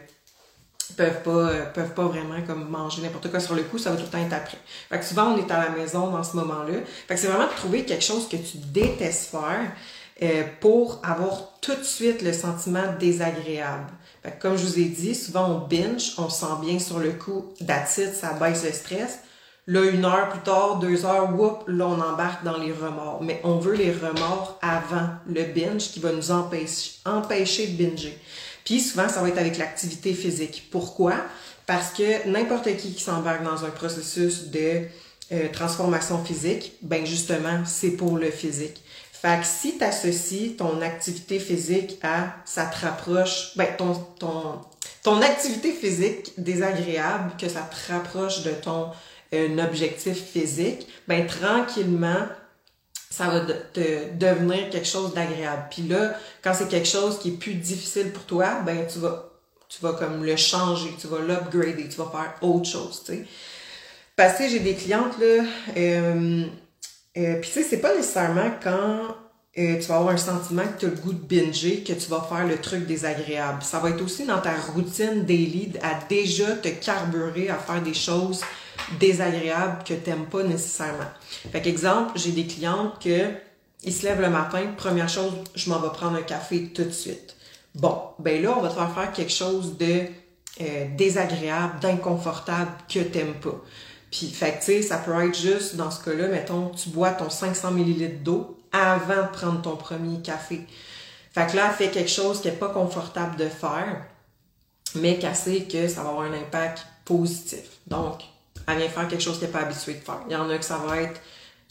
peuvent 0.95 1.23
pas 1.23 1.31
euh, 1.31 1.65
peuvent 1.67 1.95
pas 1.95 2.05
vraiment 2.05 2.41
comme 2.47 2.69
manger 2.69 3.03
n'importe 3.03 3.31
quoi 3.31 3.41
sur 3.41 3.55
le 3.55 3.63
coup, 3.65 3.79
ça 3.79 3.91
va 3.91 3.97
tout 3.97 4.05
le 4.05 4.09
temps 4.09 4.25
être 4.25 4.33
après. 4.33 4.59
Fait 4.89 4.99
que 4.99 5.05
souvent 5.05 5.33
on 5.33 5.39
est 5.39 5.51
à 5.51 5.65
la 5.65 5.71
maison 5.71 6.11
dans 6.11 6.23
ce 6.23 6.37
moment-là. 6.37 6.79
Fait 7.09 7.15
que 7.15 7.21
c'est 7.21 7.27
vraiment 7.27 7.47
de 7.47 7.57
trouver 7.57 7.85
quelque 7.85 8.05
chose 8.05 8.29
que 8.29 8.37
tu 8.37 8.59
détestes 8.59 9.31
faire 9.31 9.73
euh, 10.23 10.45
pour 10.61 11.01
avoir 11.05 11.59
tout 11.61 11.75
de 11.75 11.83
suite 11.83 12.23
le 12.23 12.33
sentiment 12.33 12.95
désagréable. 12.99 13.93
Comme 14.41 14.57
je 14.57 14.65
vous 14.65 14.79
ai 14.79 14.85
dit, 14.85 15.15
souvent 15.15 15.49
on 15.49 15.67
binge, 15.67 16.15
on 16.19 16.29
se 16.29 16.41
sent 16.41 16.53
bien 16.63 16.79
sur 16.79 16.99
le 16.99 17.13
coup, 17.13 17.47
d'attitude, 17.61 18.13
ça 18.13 18.33
baisse 18.33 18.65
le 18.65 18.73
stress. 18.73 19.21
Là, 19.69 19.83
une 19.85 20.05
heure 20.05 20.29
plus 20.29 20.41
tard, 20.41 20.79
deux 20.79 21.05
heures, 21.05 21.35
whoop, 21.37 21.65
là, 21.67 21.89
on 21.89 22.01
embarque 22.01 22.45
dans 22.45 22.57
les 22.57 22.73
remords. 22.73 23.21
Mais 23.23 23.41
on 23.43 23.59
veut 23.59 23.75
les 23.75 23.91
remords 23.91 24.59
avant 24.63 25.09
le 25.27 25.43
binge 25.43 25.91
qui 25.91 25.99
va 25.99 26.13
nous 26.13 26.31
empêcher, 26.31 26.93
empêcher 27.05 27.67
de 27.67 27.85
binger. 27.85 28.17
Puis 28.65 28.81
souvent, 28.81 29.09
ça 29.09 29.21
va 29.23 29.29
être 29.29 29.39
avec 29.39 29.59
l'activité 29.59 30.15
physique. 30.15 30.69
Pourquoi? 30.71 31.15
Parce 31.67 31.91
que 31.91 32.29
n'importe 32.29 32.77
qui 32.77 32.95
qui 32.95 33.03
s'embarque 33.03 33.43
dans 33.43 33.65
un 33.65 33.71
processus 33.71 34.51
de 34.51 34.83
euh, 35.33 35.49
transformation 35.53 36.25
physique, 36.25 36.75
ben 36.83 37.05
justement, 37.05 37.65
c'est 37.65 37.91
pour 37.91 38.19
le 38.19 38.31
physique. 38.31 38.81
Fait 39.21 39.41
que 39.41 39.47
si 39.47 39.79
tu 39.79 39.85
associes 39.85 40.57
ton 40.57 40.81
activité 40.83 41.39
physique 41.39 41.99
à 42.03 42.37
ça 42.45 42.67
te 42.67 42.85
rapproche, 42.85 43.57
ben 43.57 43.69
ton, 43.77 45.21
activité 45.23 45.73
physique 45.73 46.33
désagréable, 46.39 47.33
que 47.39 47.49
ça 47.49 47.63
te 47.63 47.93
rapproche 47.93 48.43
de 48.43 48.51
ton 48.51 48.91
euh, 49.33 49.65
objectif 49.65 50.17
physique, 50.17 50.87
ben 51.09 51.27
tranquillement, 51.27 52.27
ça 53.11 53.29
va 53.29 53.41
te 53.41 54.15
devenir 54.15 54.69
quelque 54.71 54.87
chose 54.87 55.15
d'agréable. 55.15 55.67
Puis 55.71 55.83
là, 55.83 56.15
quand 56.43 56.53
c'est 56.55 56.69
quelque 56.69 56.89
chose 56.89 57.19
qui 57.19 57.31
est 57.31 57.39
plus 57.39 57.55
difficile 57.55 58.13
pour 58.13 58.25
toi, 58.25 58.61
ben 58.67 58.87
tu 58.87 58.99
vas 58.99 59.31
tu 59.69 59.83
vas 59.83 59.95
comme 59.95 60.25
le 60.25 60.37
changer, 60.37 60.91
tu 61.01 61.09
vas 61.09 61.19
l'upgrader, 61.19 61.89
tu 61.89 61.97
vas 61.97 62.11
faire 62.11 62.35
autre 62.41 62.69
chose, 62.69 63.03
tu 63.05 63.13
sais. 63.13 63.27
Parce 64.15 64.39
que 64.39 64.49
j'ai 64.49 64.61
des 64.61 64.75
clientes, 64.75 65.19
là, 65.19 65.45
euh, 65.77 66.45
euh, 67.17 67.41
puis 67.41 67.51
tu 67.51 67.63
sais, 67.63 67.67
c'est 67.69 67.79
pas 67.79 67.95
nécessairement 67.95 68.51
quand 68.63 69.17
euh, 69.59 69.79
tu 69.79 69.87
vas 69.89 69.97
avoir 69.97 70.15
un 70.15 70.19
sentiment 70.19 70.65
que 70.65 70.81
tu 70.81 70.87
as 70.87 70.91
le 70.91 70.97
goût 70.97 71.13
de 71.13 71.19
binger 71.19 71.83
que 71.83 71.95
tu 71.95 72.11
vas 72.11 72.27
faire 72.29 72.47
le 72.47 72.59
truc 72.59 72.87
désagréable. 72.87 73.63
Ça 73.63 73.79
va 73.79 73.91
être 73.91 74.03
aussi 74.03 74.27
dans 74.27 74.41
ta 74.41 74.53
routine 74.75 75.25
daily 75.25 75.73
à 75.83 75.99
déjà 76.09 76.53
te 76.57 76.69
carburer 76.69 77.49
à 77.49 77.57
faire 77.57 77.83
des 77.83 77.95
choses 77.95 78.43
désagréables 79.01 79.83
que 79.83 79.95
tu 79.95 80.11
n'aimes 80.11 80.27
pas 80.27 80.43
nécessairement. 80.43 81.11
Fait 81.51 81.63
qu'exemple, 81.63 82.13
j'ai 82.17 82.33
des 82.33 82.47
clientes 82.47 83.03
que 83.03 83.31
ils 83.83 83.93
se 83.93 84.05
lèvent 84.05 84.21
le 84.21 84.31
matin, 84.31 84.63
première 84.77 85.09
chose, 85.09 85.33
je 85.55 85.71
m'en 85.71 85.79
vais 85.79 85.91
prendre 85.91 86.17
un 86.17 86.23
café 86.23 86.71
tout 86.75 86.85
de 86.85 86.91
suite. 86.91 87.37
Bon, 87.75 88.01
ben 88.19 88.43
là, 88.43 88.55
on 88.59 88.63
va 88.63 88.69
te 88.69 88.75
faire 88.75 88.93
faire 88.93 89.13
quelque 89.13 89.33
chose 89.33 89.77
de 89.79 90.07
euh, 90.61 90.87
désagréable, 90.97 91.79
d'inconfortable 91.81 92.73
que 92.93 93.01
t'aimes 93.01 93.35
pas. 93.35 93.63
Puis, 94.17 94.31
fait 94.31 94.59
tu 94.61 94.65
sais, 94.65 94.83
ça 94.83 94.97
peut 94.97 95.13
être 95.29 95.39
juste, 95.39 95.77
dans 95.77 95.91
ce 95.91 96.03
cas-là, 96.03 96.29
mettons, 96.29 96.71
tu 96.71 96.89
bois 96.89 97.11
ton 97.11 97.29
500 97.29 97.77
ml 97.77 98.23
d'eau 98.23 98.57
avant 98.73 99.25
de 99.25 99.29
prendre 99.29 99.61
ton 99.61 99.77
premier 99.77 100.23
café. 100.23 100.67
Fait 101.33 101.51
que 101.51 101.57
là, 101.57 101.69
elle 101.69 101.75
fait 101.75 101.91
quelque 101.93 102.11
chose 102.11 102.41
qui 102.41 102.49
est 102.49 102.53
pas 102.53 102.71
confortable 102.71 103.37
de 103.37 103.49
faire, 103.49 104.07
mais 104.95 105.19
qu'elle 105.19 105.37
sait 105.37 105.65
que 105.65 105.87
ça 105.87 106.03
va 106.03 106.11
avoir 106.11 106.25
un 106.25 106.33
impact 106.33 106.87
positif. 107.05 107.61
Donc, 107.87 108.23
elle 108.67 108.79
vient 108.79 108.89
faire 108.89 109.07
quelque 109.07 109.23
chose 109.23 109.39
qu'elle 109.39 109.49
n'est 109.49 109.53
pas 109.53 109.67
habituée 109.67 109.95
de 109.95 110.01
faire. 110.01 110.21
Il 110.29 110.33
y 110.33 110.37
en 110.37 110.49
a 110.49 110.57
que 110.57 110.65
ça 110.65 110.79
va 110.79 111.03
être, 111.03 111.21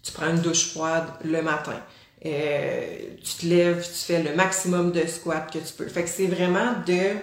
tu 0.04 0.12
prends 0.12 0.30
une 0.30 0.42
douche 0.42 0.68
froide 0.68 1.08
le 1.24 1.42
matin. 1.42 1.80
Euh, 2.28 2.98
tu 3.24 3.34
te 3.38 3.46
lèves, 3.48 3.84
tu 3.84 4.06
fais 4.06 4.22
le 4.22 4.36
maximum 4.36 4.92
de 4.92 5.08
squats 5.08 5.48
que 5.52 5.58
tu 5.58 5.74
peux. 5.76 5.88
Fait 5.88 6.04
que 6.04 6.10
c'est 6.10 6.28
vraiment 6.28 6.74
de 6.86 7.16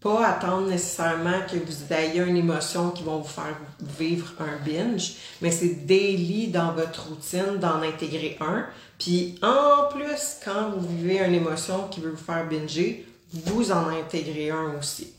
pas 0.00 0.26
attendre 0.26 0.68
nécessairement 0.68 1.40
que 1.50 1.56
vous 1.56 1.92
ayez 1.92 2.22
une 2.22 2.36
émotion 2.36 2.90
qui 2.90 3.02
va 3.02 3.12
vous 3.12 3.24
faire 3.24 3.56
vivre 3.98 4.32
un 4.40 4.56
binge, 4.64 5.14
mais 5.42 5.50
c'est 5.50 5.86
daily 5.86 6.48
dans 6.48 6.72
votre 6.72 7.08
routine 7.08 7.58
d'en 7.58 7.82
intégrer 7.82 8.38
un. 8.40 8.66
Puis 8.98 9.38
en 9.42 9.88
plus, 9.92 10.38
quand 10.44 10.70
vous 10.76 10.88
vivez 10.96 11.18
une 11.18 11.34
émotion 11.34 11.88
qui 11.88 12.00
veut 12.00 12.10
vous 12.10 12.16
faire 12.16 12.46
binger, 12.48 13.06
vous 13.32 13.70
en 13.72 13.88
intégrez 13.88 14.50
un 14.50 14.74
aussi. 14.78 15.12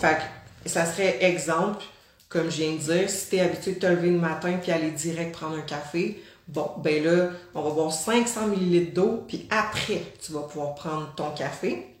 Fait 0.00 0.18
que 0.64 0.68
ça 0.68 0.84
serait 0.84 1.24
exemple, 1.24 1.84
comme 2.28 2.50
je 2.50 2.62
viens 2.62 2.72
de 2.72 2.78
dire, 2.78 3.08
si 3.08 3.30
tu 3.30 3.36
es 3.36 3.40
habitué 3.40 3.72
de 3.74 3.78
te 3.78 3.86
lever 3.86 4.10
le 4.10 4.18
matin 4.18 4.58
puis 4.60 4.72
aller 4.72 4.90
direct 4.90 5.32
prendre 5.32 5.56
un 5.56 5.62
café, 5.62 6.20
bon, 6.48 6.70
ben 6.78 7.04
là, 7.04 7.30
on 7.54 7.62
va 7.62 7.70
boire 7.70 7.92
500 7.92 8.48
ml 8.52 8.92
d'eau, 8.92 9.24
puis 9.28 9.46
après, 9.50 10.02
tu 10.20 10.32
vas 10.32 10.40
pouvoir 10.40 10.74
prendre 10.74 11.12
ton 11.14 11.30
café. 11.30 11.95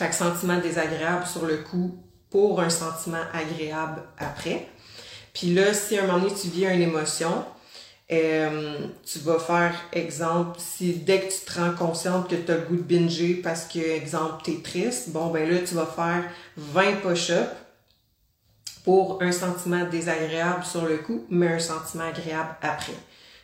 Fait 0.00 0.08
que 0.08 0.14
sentiment 0.14 0.56
désagréable 0.56 1.26
sur 1.26 1.44
le 1.44 1.58
coup 1.58 1.94
pour 2.30 2.58
un 2.62 2.70
sentiment 2.70 3.20
agréable 3.34 4.02
après. 4.16 4.66
Puis 5.34 5.52
là, 5.52 5.74
si 5.74 5.98
à 5.98 6.04
un 6.04 6.06
moment 6.06 6.20
donné 6.20 6.32
tu 6.34 6.48
vis 6.48 6.64
une 6.64 6.80
émotion, 6.80 7.44
euh, 8.10 8.78
tu 9.04 9.18
vas 9.18 9.38
faire, 9.38 9.74
exemple, 9.92 10.58
si 10.58 10.94
dès 10.94 11.20
que 11.20 11.30
tu 11.30 11.40
te 11.40 11.60
rends 11.60 11.74
consciente 11.74 12.30
que 12.30 12.34
tu 12.34 12.50
as 12.50 12.56
le 12.56 12.62
goût 12.62 12.76
de 12.76 12.80
binger 12.80 13.34
parce 13.34 13.66
que, 13.66 13.78
exemple, 13.78 14.42
tu 14.42 14.52
es 14.52 14.62
triste, 14.62 15.10
bon, 15.10 15.26
ben 15.26 15.46
là, 15.46 15.58
tu 15.58 15.74
vas 15.74 15.84
faire 15.84 16.24
20 16.56 17.02
push-ups 17.02 17.50
pour 18.84 19.22
un 19.22 19.32
sentiment 19.32 19.84
désagréable 19.84 20.64
sur 20.64 20.86
le 20.86 20.96
coup, 20.96 21.26
mais 21.28 21.48
un 21.48 21.58
sentiment 21.58 22.04
agréable 22.04 22.56
après. 22.62 22.94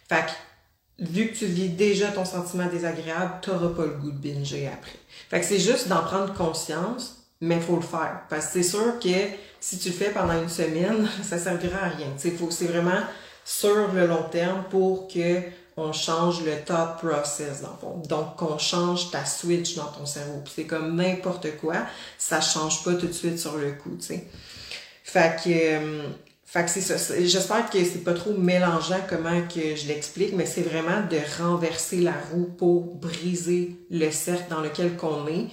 Fait 0.09 0.25
que 0.25 1.05
vu 1.05 1.29
que 1.29 1.37
tu 1.37 1.45
vis 1.45 1.69
déjà 1.69 2.09
ton 2.09 2.25
sentiment 2.25 2.67
désagréable, 2.67 3.41
tu 3.43 3.51
n'auras 3.51 3.75
pas 3.75 3.85
le 3.85 3.99
goût 3.99 4.11
de 4.11 4.17
binger 4.17 4.69
après. 4.69 4.99
Fait 5.31 5.41
que 5.41 5.47
c'est 5.47 5.59
juste 5.59 5.89
d'en 5.89 6.03
prendre 6.03 6.33
conscience, 6.35 7.27
mais 7.41 7.61
faut 7.61 7.77
le 7.77 7.83
faire. 7.83 8.23
Parce 8.29 8.47
que 8.47 8.53
c'est 8.53 8.63
sûr 8.63 8.99
que 9.01 9.09
si 9.61 9.79
tu 9.79 9.89
le 9.89 9.95
fais 9.95 10.11
pendant 10.11 10.41
une 10.41 10.49
semaine, 10.49 11.09
ça 11.23 11.39
servira 11.39 11.87
à 11.87 11.89
rien. 11.89 12.09
C'est 12.17 12.37
vraiment 12.67 13.01
sur 13.45 13.93
le 13.93 14.07
long 14.07 14.25
terme 14.31 14.65
pour 14.71 15.09
que 15.09 15.43
on 15.77 15.93
change 15.93 16.43
le 16.43 16.57
top 16.65 16.99
process 16.99 17.61
dans 17.61 17.73
le 17.73 17.77
fond. 17.77 18.03
Donc, 18.09 18.37
qu'on 18.37 18.57
change 18.57 19.11
ta 19.11 19.25
switch 19.27 19.75
dans 19.75 19.85
ton 19.85 20.07
cerveau. 20.07 20.43
c'est 20.55 20.65
comme 20.65 20.97
n'importe 20.97 21.57
quoi, 21.59 21.75
ça 22.17 22.41
change 22.41 22.83
pas 22.83 22.95
tout 22.95 23.07
de 23.07 23.13
suite 23.13 23.39
sur 23.39 23.57
le 23.59 23.73
coup, 23.73 23.97
tu 24.01 24.07
sais. 24.07 24.27
Fait 25.05 25.37
que, 25.43 25.51
euh, 25.51 26.09
fait 26.47 26.65
que 26.65 26.71
c'est 26.71 26.81
ça. 26.81 26.97
J'espère 27.21 27.69
que 27.69 27.85
c'est 27.85 28.05
pas 28.05 28.15
trop 28.15 28.33
mélangeant 28.33 29.01
comment 29.09 29.43
que 29.49 29.75
je 29.75 29.89
l'explique, 29.89 30.33
mais 30.33 30.47
c'est 30.47 30.63
vraiment 30.63 31.03
de 31.11 31.19
renverser 31.43 31.99
la 31.99 32.15
roue 32.31 32.47
pour 32.57 32.95
briser 32.95 33.77
le 33.91 34.13
cercle 34.13 34.49
dans 34.49 34.61
lequel 34.61 34.97
qu'on 34.97 35.27
est. 35.27 35.49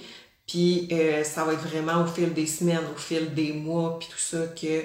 Puis 0.46 0.88
euh, 0.92 1.24
ça 1.24 1.44
va 1.44 1.54
être 1.54 1.66
vraiment 1.66 2.02
au 2.02 2.06
fil 2.06 2.32
des 2.32 2.46
semaines, 2.46 2.84
au 2.94 2.98
fil 2.98 3.34
des 3.34 3.52
mois, 3.52 3.98
puis 3.98 4.08
tout 4.08 4.18
ça, 4.18 4.46
que 4.46 4.82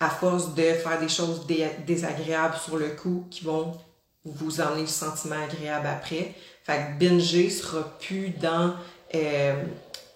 à 0.00 0.10
force 0.10 0.54
de 0.56 0.62
faire 0.62 0.98
des 1.00 1.08
choses 1.08 1.46
désagréables 1.86 2.56
sur 2.56 2.76
le 2.76 2.88
coup 2.88 3.24
qui 3.30 3.44
vont 3.44 3.72
vous 4.24 4.60
emmener 4.60 4.80
le 4.80 4.86
sentiment 4.88 5.36
agréable 5.44 5.86
après. 5.86 6.34
Fait 6.64 6.78
que 6.98 6.98
binger 6.98 7.50
sera 7.50 7.82
plus 8.00 8.30
dans 8.30 8.74
euh, 9.14 9.62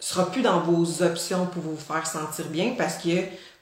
sera 0.01 0.31
plus 0.31 0.43
dans 0.43 0.61
vos 0.61 1.03
options 1.03 1.47
pour 1.47 1.63
vous 1.63 1.77
faire 1.77 2.07
sentir 2.07 2.47
bien 2.47 2.75
parce 2.77 2.97
que 2.97 3.11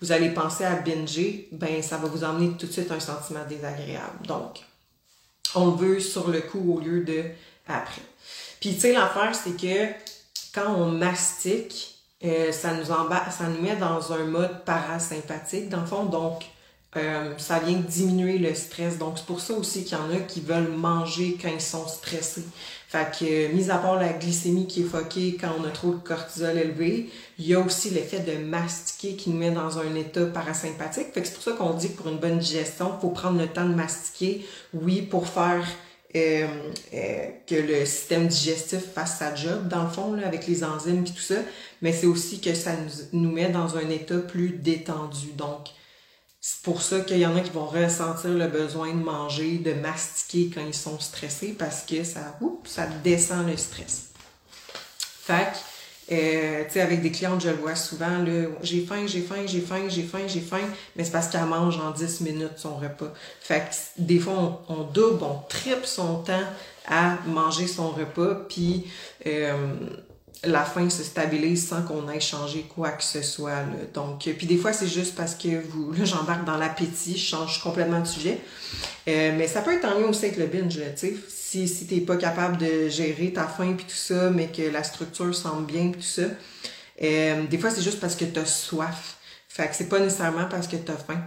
vous 0.01 0.13
allez 0.13 0.31
penser 0.31 0.65
à 0.65 0.77
binger, 0.77 1.49
ben 1.53 1.83
ça 1.83 1.97
va 1.97 2.09
vous 2.09 2.25
emmener 2.25 2.57
tout 2.57 2.67
de 2.67 2.73
suite 2.73 2.91
un 2.91 3.01
sentiment 3.01 3.45
désagréable. 3.49 4.27
Donc, 4.27 4.61
on 5.55 5.71
veut 5.71 6.01
sur 6.01 6.29
le 6.29 6.41
coup 6.41 6.75
au 6.75 6.81
lieu 6.81 7.05
de 7.05 7.23
après. 7.67 8.03
Puis 8.61 8.75
tu 8.75 8.81
sais, 8.81 8.93
l'affaire, 8.93 9.35
c'est 9.35 9.57
que 9.57 9.93
quand 10.55 10.75
on 10.75 10.87
mastique, 10.87 12.03
euh, 12.25 12.53
ça, 12.53 12.75
nous 12.75 12.87
ça 12.87 13.45
nous 13.49 13.61
met 13.61 13.77
dans 13.77 14.13
un 14.13 14.25
mode 14.25 14.65
parasympathique, 14.65 15.69
dans 15.69 15.81
le 15.81 15.87
fond. 15.87 16.05
Donc, 16.05 16.45
euh, 16.97 17.33
ça 17.39 17.59
vient 17.59 17.79
diminuer 17.79 18.39
le 18.39 18.55
stress. 18.55 18.99
Donc, 18.99 19.15
c'est 19.17 19.27
pour 19.27 19.41
ça 19.41 19.55
aussi 19.55 19.85
qu'il 19.85 19.99
y 19.99 20.01
en 20.01 20.11
a 20.15 20.21
qui 20.21 20.41
veulent 20.41 20.71
manger 20.71 21.37
quand 21.41 21.49
ils 21.53 21.61
sont 21.61 21.87
stressés. 21.89 22.45
Fait 22.89 23.11
que, 23.19 23.53
mis 23.53 23.71
à 23.71 23.79
part 23.79 23.97
la 23.97 24.13
glycémie 24.13 24.69
qui 24.69 24.83
est 24.83 24.85
foquée 24.85 25.37
quand 25.41 25.51
on 25.59 25.65
a 25.65 25.71
trop 25.71 25.91
de 25.91 25.99
cortisol 25.99 26.57
élevé, 26.57 27.11
il 27.39 27.47
y 27.47 27.55
a 27.55 27.59
aussi 27.59 27.91
l'effet 27.91 28.21
de 28.21 28.45
mastiquer 28.45 29.17
qui 29.17 29.31
nous 29.31 29.39
met 29.39 29.51
dans 29.51 29.79
un 29.79 29.95
état 29.97 30.27
parasympathique. 30.27 31.13
Fait 31.13 31.23
que 31.23 31.27
c'est 31.27 31.35
pour 31.35 31.43
ça 31.43 31.53
qu'on 31.53 31.75
dit 31.75 31.89
que 31.91 31.97
pour 31.97 32.09
une 32.09 32.19
bonne 32.19 32.39
digestion, 32.39 32.93
il 32.97 33.01
faut 33.01 33.11
prendre 33.11 33.41
le 33.41 33.49
temps 33.49 33.69
de 33.69 33.75
mastiquer, 33.75 34.47
oui, 34.73 35.03
pour 35.03 35.27
faire 35.27 35.67
euh, 36.15 36.47
euh, 36.95 37.27
que 37.49 37.57
le 37.57 37.85
système 37.85 38.29
digestif 38.29 38.93
fasse 38.95 39.19
sa 39.19 39.35
job, 39.35 39.67
dans 39.67 39.83
le 39.83 39.91
fond, 39.91 40.13
là, 40.13 40.29
avec 40.29 40.47
les 40.47 40.63
enzymes 40.63 41.05
et 41.05 41.11
tout 41.11 41.19
ça, 41.19 41.35
mais 41.83 41.93
c'est 41.93 42.07
aussi 42.07 42.41
que 42.41 42.55
ça 42.55 42.71
nous, 43.13 43.21
nous 43.21 43.33
met 43.33 43.49
dans 43.49 43.77
un 43.77 43.91
état 43.91 44.19
plus 44.19 44.51
détendu. 44.51 45.33
Donc, 45.37 45.71
c'est 46.47 46.61
pour 46.61 46.83
ça 46.83 47.01
qu'il 47.01 47.17
y 47.17 47.25
en 47.25 47.35
a 47.37 47.41
qui 47.41 47.53
vont 47.53 47.65
ressentir 47.65 48.29
le 48.29 48.49
besoin 48.49 48.89
de 48.93 49.03
manger, 49.03 49.57
de 49.57 49.73
mastiquer 49.73 50.51
quand 50.55 50.61
ils 50.61 50.75
sont 50.75 51.01
stressés 51.01 51.57
parce 51.59 51.85
que 51.85 52.05
ça, 52.05 52.37
oups, 52.43 52.71
ça 52.71 52.87
descend 53.03 53.49
le 53.49 53.57
stress. 53.57 54.11
Fait 54.99 55.51
que, 56.11 56.15
euh, 56.15 56.65
tu 56.67 56.73
sais, 56.75 56.83
avec 56.83 57.01
des 57.01 57.11
clientes, 57.11 57.41
je 57.41 57.49
le 57.49 57.57
vois 57.57 57.75
souvent, 57.77 58.19
là, 58.19 58.49
j'ai 58.61 58.85
faim, 58.85 59.07
j'ai 59.07 59.23
faim, 59.23 59.47
j'ai 59.47 59.63
faim, 59.63 59.89
j'ai 59.89 60.03
faim, 60.03 60.27
j'ai 60.27 60.43
faim, 60.43 60.69
mais 60.97 61.05
c'est 61.05 61.13
parce 61.13 61.29
qu'elle 61.29 61.47
mange 61.47 61.79
en 61.79 61.93
10 61.93 62.21
minutes 62.21 62.59
son 62.59 62.77
repas. 62.77 63.15
Fait 63.41 63.61
que 63.61 64.03
des 64.03 64.19
fois, 64.19 64.67
on, 64.69 64.83
double, 64.83 65.25
on 65.25 65.39
triple 65.49 65.87
son 65.87 66.17
temps 66.25 66.45
à 66.87 67.17
manger 67.27 67.67
son 67.67 67.89
repas, 67.89 68.35
puis 68.51 68.85
euh, 69.27 69.57
la 70.47 70.65
faim 70.65 70.91
se 70.91 71.03
stabilise 71.03 71.69
sans 71.69 71.83
qu'on 71.83 72.09
ait 72.09 72.21
changé 72.21 72.67
quoi 72.75 72.91
que 72.91 73.03
ce 73.03 73.23
soit. 73.23 73.65
Donc, 73.93 74.29
puis 74.37 74.47
des 74.47 74.57
fois, 74.57 74.73
c'est 74.73 74.87
juste 74.87 75.15
parce 75.15 75.35
que 75.35 75.61
vous, 75.71 75.93
là, 75.93 76.05
j'embarque 76.05 76.45
dans 76.45 76.57
l'appétit, 76.57 77.17
je 77.17 77.25
change 77.25 77.63
complètement 77.63 78.01
de 78.01 78.07
sujet. 78.07 78.39
Euh, 79.09 79.33
mais 79.37 79.47
ça 79.49 79.61
peut 79.61 79.73
être 79.73 79.85
en 79.85 79.99
lien 79.99 80.07
aussi 80.07 80.27
avec 80.27 80.39
le 80.39 80.47
binge, 80.47 80.75
tu 80.75 80.97
sais. 80.97 81.17
Si, 81.29 81.69
si 81.69 81.87
t'es 81.87 82.01
pas 82.01 82.17
capable 82.17 82.57
de 82.57 82.89
gérer 82.89 83.33
ta 83.33 83.47
faim 83.47 83.75
puis 83.77 83.87
tout 83.87 83.95
ça, 83.95 84.31
mais 84.31 84.49
que 84.49 84.63
la 84.63 84.83
structure 84.83 85.35
semble 85.35 85.67
bien 85.67 85.91
puis 85.91 86.01
tout 86.01 86.23
ça, 86.23 86.29
euh, 87.03 87.45
des 87.47 87.59
fois, 87.59 87.71
c'est 87.71 87.83
juste 87.83 88.01
parce 88.01 88.17
que 88.17 88.25
t'as 88.25 88.45
soif. 88.45 89.17
Fait 89.49 89.69
que 89.69 89.75
c'est 89.75 89.89
pas 89.89 90.01
nécessairement 90.01 90.47
parce 90.51 90.67
que 90.67 90.77
t'as 90.77 90.97
faim. 90.97 91.21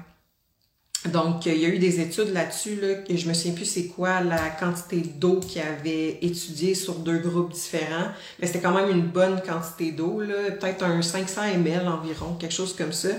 Donc, 1.11 1.45
il 1.45 1.57
y 1.57 1.65
a 1.65 1.69
eu 1.69 1.79
des 1.79 1.99
études 1.99 2.33
là-dessus, 2.33 2.79
là, 2.81 2.95
que 2.95 3.15
je 3.15 3.27
me 3.27 3.33
souviens 3.33 3.53
plus 3.53 3.65
c'est 3.65 3.87
quoi 3.87 4.21
la 4.21 4.49
quantité 4.49 4.97
d'eau 4.97 5.39
qu'ils 5.39 5.61
avaient 5.61 6.19
étudiée 6.21 6.75
sur 6.75 6.95
deux 6.95 7.17
groupes 7.17 7.53
différents, 7.53 8.09
mais 8.39 8.47
c'était 8.47 8.59
quand 8.59 8.73
même 8.73 8.89
une 8.89 9.07
bonne 9.07 9.41
quantité 9.41 9.91
d'eau, 9.91 10.21
peut-être 10.59 10.83
un 10.83 11.01
500 11.01 11.41
ml 11.55 11.87
environ, 11.87 12.35
quelque 12.39 12.53
chose 12.53 12.75
comme 12.75 12.93
ça. 12.93 13.09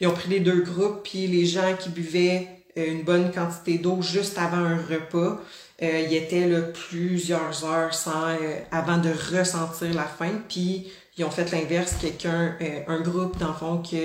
Ils 0.00 0.08
ont 0.08 0.14
pris 0.14 0.30
les 0.30 0.40
deux 0.40 0.62
groupes, 0.62 1.02
puis 1.04 1.26
les 1.26 1.46
gens 1.46 1.74
qui 1.78 1.88
buvaient 1.88 2.48
euh, 2.76 2.86
une 2.90 3.02
bonne 3.02 3.30
quantité 3.30 3.78
d'eau 3.78 4.02
juste 4.02 4.38
avant 4.38 4.56
un 4.56 4.76
repas, 4.76 5.40
euh, 5.82 6.06
ils 6.08 6.14
étaient 6.14 6.46
là, 6.46 6.60
plusieurs 6.60 7.64
heures 7.64 7.92
sans, 7.92 8.28
euh, 8.28 8.60
avant 8.70 8.98
de 8.98 9.10
ressentir 9.10 9.92
la 9.94 10.04
faim, 10.04 10.40
puis 10.48 10.92
ils 11.16 11.24
ont 11.24 11.30
fait 11.30 11.50
l'inverse, 11.50 11.96
quelqu'un, 12.00 12.56
euh, 12.60 12.80
un 12.86 13.00
groupe 13.00 13.36
d'enfants 13.38 13.78
qui 13.78 13.98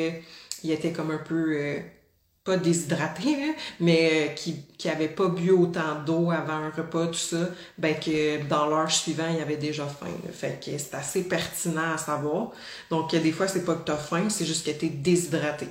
était 0.63 0.91
comme 0.91 1.11
un 1.11 1.19
peu 1.19 1.79
pas 2.47 2.55
déshydraté, 2.55 3.55
mais 3.81 4.29
euh, 4.29 4.53
qui 4.77 4.89
avait 4.89 5.09
pas 5.09 5.27
bu 5.27 5.51
autant 5.51 6.01
d'eau 6.05 6.31
avant 6.31 6.53
un 6.53 6.69
repas, 6.69 7.07
tout 7.07 7.13
ça, 7.13 7.49
ben 7.77 7.93
que 7.99 8.41
dans 8.47 8.67
l'heure 8.67 8.89
suivante, 8.89 9.31
il 9.35 9.41
avait 9.41 9.57
déjà 9.57 9.85
faim. 9.85 10.07
Fait 10.31 10.57
que 10.63 10.71
c'est 10.77 10.95
assez 10.95 11.23
pertinent 11.23 11.93
à 11.93 11.97
savoir. 11.97 12.51
Donc, 12.89 13.13
des 13.13 13.31
fois, 13.33 13.49
c'est 13.49 13.65
pas 13.65 13.75
que 13.75 13.85
tu 13.85 13.91
as 13.91 13.97
faim, 13.97 14.29
c'est 14.29 14.45
juste 14.45 14.65
que 14.65 14.71
tu 14.71 14.85
es 14.85 14.89
déshydraté. 14.89 15.67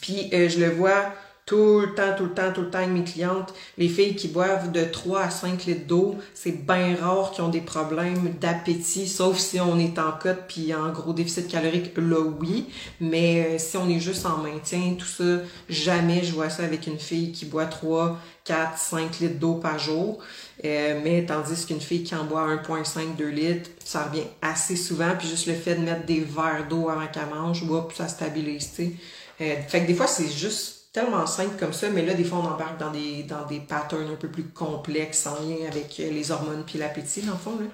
Puis, 0.00 0.30
euh, 0.32 0.48
je 0.48 0.60
le 0.60 0.70
vois 0.70 1.12
tout 1.46 1.78
le 1.78 1.94
temps, 1.94 2.12
tout 2.16 2.24
le 2.24 2.34
temps, 2.34 2.52
tout 2.52 2.62
le 2.62 2.70
temps 2.70 2.78
avec 2.78 2.90
mes 2.90 3.04
clientes. 3.04 3.54
Les 3.78 3.88
filles 3.88 4.16
qui 4.16 4.26
boivent 4.26 4.72
de 4.72 4.82
3 4.82 5.20
à 5.20 5.30
5 5.30 5.64
litres 5.66 5.86
d'eau, 5.86 6.16
c'est 6.34 6.66
bien 6.66 6.96
rare 7.00 7.30
qu'ils 7.30 7.44
ont 7.44 7.48
des 7.48 7.60
problèmes 7.60 8.34
d'appétit, 8.40 9.06
sauf 9.06 9.38
si 9.38 9.60
on 9.60 9.78
est 9.78 9.96
en 10.00 10.10
cote 10.10 10.40
puis 10.48 10.74
en 10.74 10.90
gros 10.90 11.12
déficit 11.12 11.46
calorique, 11.46 11.96
là 11.96 12.20
oui. 12.40 12.66
Mais 13.00 13.46
euh, 13.46 13.58
si 13.58 13.76
on 13.76 13.88
est 13.88 14.00
juste 14.00 14.26
en 14.26 14.38
maintien, 14.38 14.96
tout 14.98 15.06
ça, 15.06 15.40
jamais 15.68 16.24
je 16.24 16.32
vois 16.32 16.50
ça 16.50 16.64
avec 16.64 16.88
une 16.88 16.98
fille 16.98 17.30
qui 17.30 17.44
boit 17.44 17.66
3, 17.66 18.18
4, 18.44 18.76
5 18.76 19.20
litres 19.20 19.38
d'eau 19.38 19.54
par 19.54 19.78
jour. 19.78 20.18
Euh, 20.64 21.00
mais 21.04 21.26
tandis 21.26 21.64
qu'une 21.64 21.80
fille 21.80 22.02
qui 22.02 22.16
en 22.16 22.24
boit 22.24 22.56
1,5, 22.56 23.14
2 23.16 23.28
litres, 23.28 23.70
ça 23.84 24.02
revient 24.02 24.26
assez 24.42 24.74
souvent. 24.74 25.14
Puis 25.16 25.28
juste 25.28 25.46
le 25.46 25.54
fait 25.54 25.76
de 25.76 25.82
mettre 25.82 26.06
des 26.06 26.20
verres 26.20 26.66
d'eau 26.68 26.88
avant 26.88 27.06
qu'elle 27.06 27.28
mange, 27.32 27.62
oups, 27.62 27.94
ça 27.94 28.08
stabilise, 28.08 28.70
tu 28.74 28.84
sais. 28.84 28.92
Euh, 29.40 29.54
fait 29.68 29.82
que 29.82 29.86
des 29.86 29.94
fois, 29.94 30.08
c'est 30.08 30.28
juste 30.28 30.75
tellement 30.96 31.26
simple 31.26 31.56
comme 31.60 31.74
ça, 31.74 31.90
mais 31.90 32.06
là, 32.06 32.14
des 32.14 32.24
fois, 32.24 32.38
on 32.38 32.46
embarque 32.46 32.80
dans 32.80 32.90
des, 32.90 33.22
dans 33.24 33.44
des 33.44 33.60
patterns 33.60 34.10
un 34.10 34.16
peu 34.16 34.28
plus 34.28 34.44
complexes 34.44 35.26
en 35.26 35.34
lien 35.44 35.66
avec 35.70 36.00
euh, 36.00 36.10
les 36.10 36.30
hormones 36.30 36.62
puis 36.66 36.78
l'appétit, 36.78 37.20
dans 37.20 37.32
le 37.32 37.38
fond. 37.38 37.58
Là. 37.60 37.66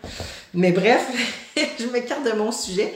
Mais 0.54 0.72
bref, 0.72 1.06
je 1.56 1.86
m'écarte 1.86 2.24
de 2.24 2.32
mon 2.32 2.50
sujet, 2.50 2.92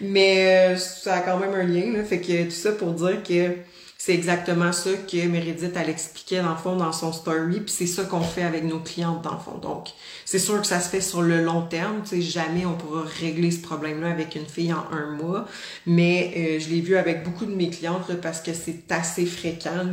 mais 0.00 0.72
euh, 0.72 0.76
ça 0.76 1.14
a 1.14 1.20
quand 1.20 1.38
même 1.38 1.54
un 1.54 1.62
lien. 1.62 1.92
Là, 1.96 2.02
fait 2.02 2.20
que 2.20 2.46
tout 2.46 2.50
ça 2.50 2.72
pour 2.72 2.90
dire 2.90 3.22
que 3.22 3.52
c'est 4.00 4.14
exactement 4.14 4.70
ça 4.70 4.90
que 4.92 5.26
Meredith, 5.26 5.72
elle 5.74 5.90
expliquait 5.90 6.40
dans 6.40 6.52
le 6.52 6.56
fond 6.56 6.76
dans 6.76 6.92
son 6.92 7.12
story, 7.12 7.60
puis 7.60 7.74
c'est 7.76 7.88
ça 7.88 8.04
qu'on 8.04 8.20
fait 8.20 8.44
avec 8.44 8.62
nos 8.62 8.78
clientes 8.78 9.22
dans 9.22 9.32
le 9.32 9.40
fond. 9.40 9.58
Donc, 9.58 9.88
c'est 10.24 10.38
sûr 10.38 10.60
que 10.60 10.68
ça 10.68 10.78
se 10.78 10.88
fait 10.88 11.00
sur 11.00 11.20
le 11.20 11.42
long 11.42 11.62
terme, 11.62 12.02
tu 12.04 12.10
sais, 12.10 12.22
jamais 12.22 12.64
on 12.64 12.74
pourra 12.74 13.02
régler 13.02 13.50
ce 13.50 13.60
problème-là 13.60 14.10
avec 14.12 14.36
une 14.36 14.46
fille 14.46 14.72
en 14.72 14.86
un 14.92 15.10
mois, 15.10 15.48
mais 15.84 16.32
euh, 16.36 16.60
je 16.60 16.68
l'ai 16.68 16.80
vu 16.80 16.96
avec 16.96 17.24
beaucoup 17.24 17.44
de 17.44 17.54
mes 17.54 17.70
clientes 17.70 18.14
parce 18.22 18.40
que 18.40 18.52
c'est 18.54 18.90
assez 18.92 19.26
fréquent 19.26 19.84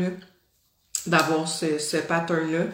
d'avoir 1.07 1.47
ce, 1.47 1.79
ce 1.79 1.97
pattern-là. 1.97 2.65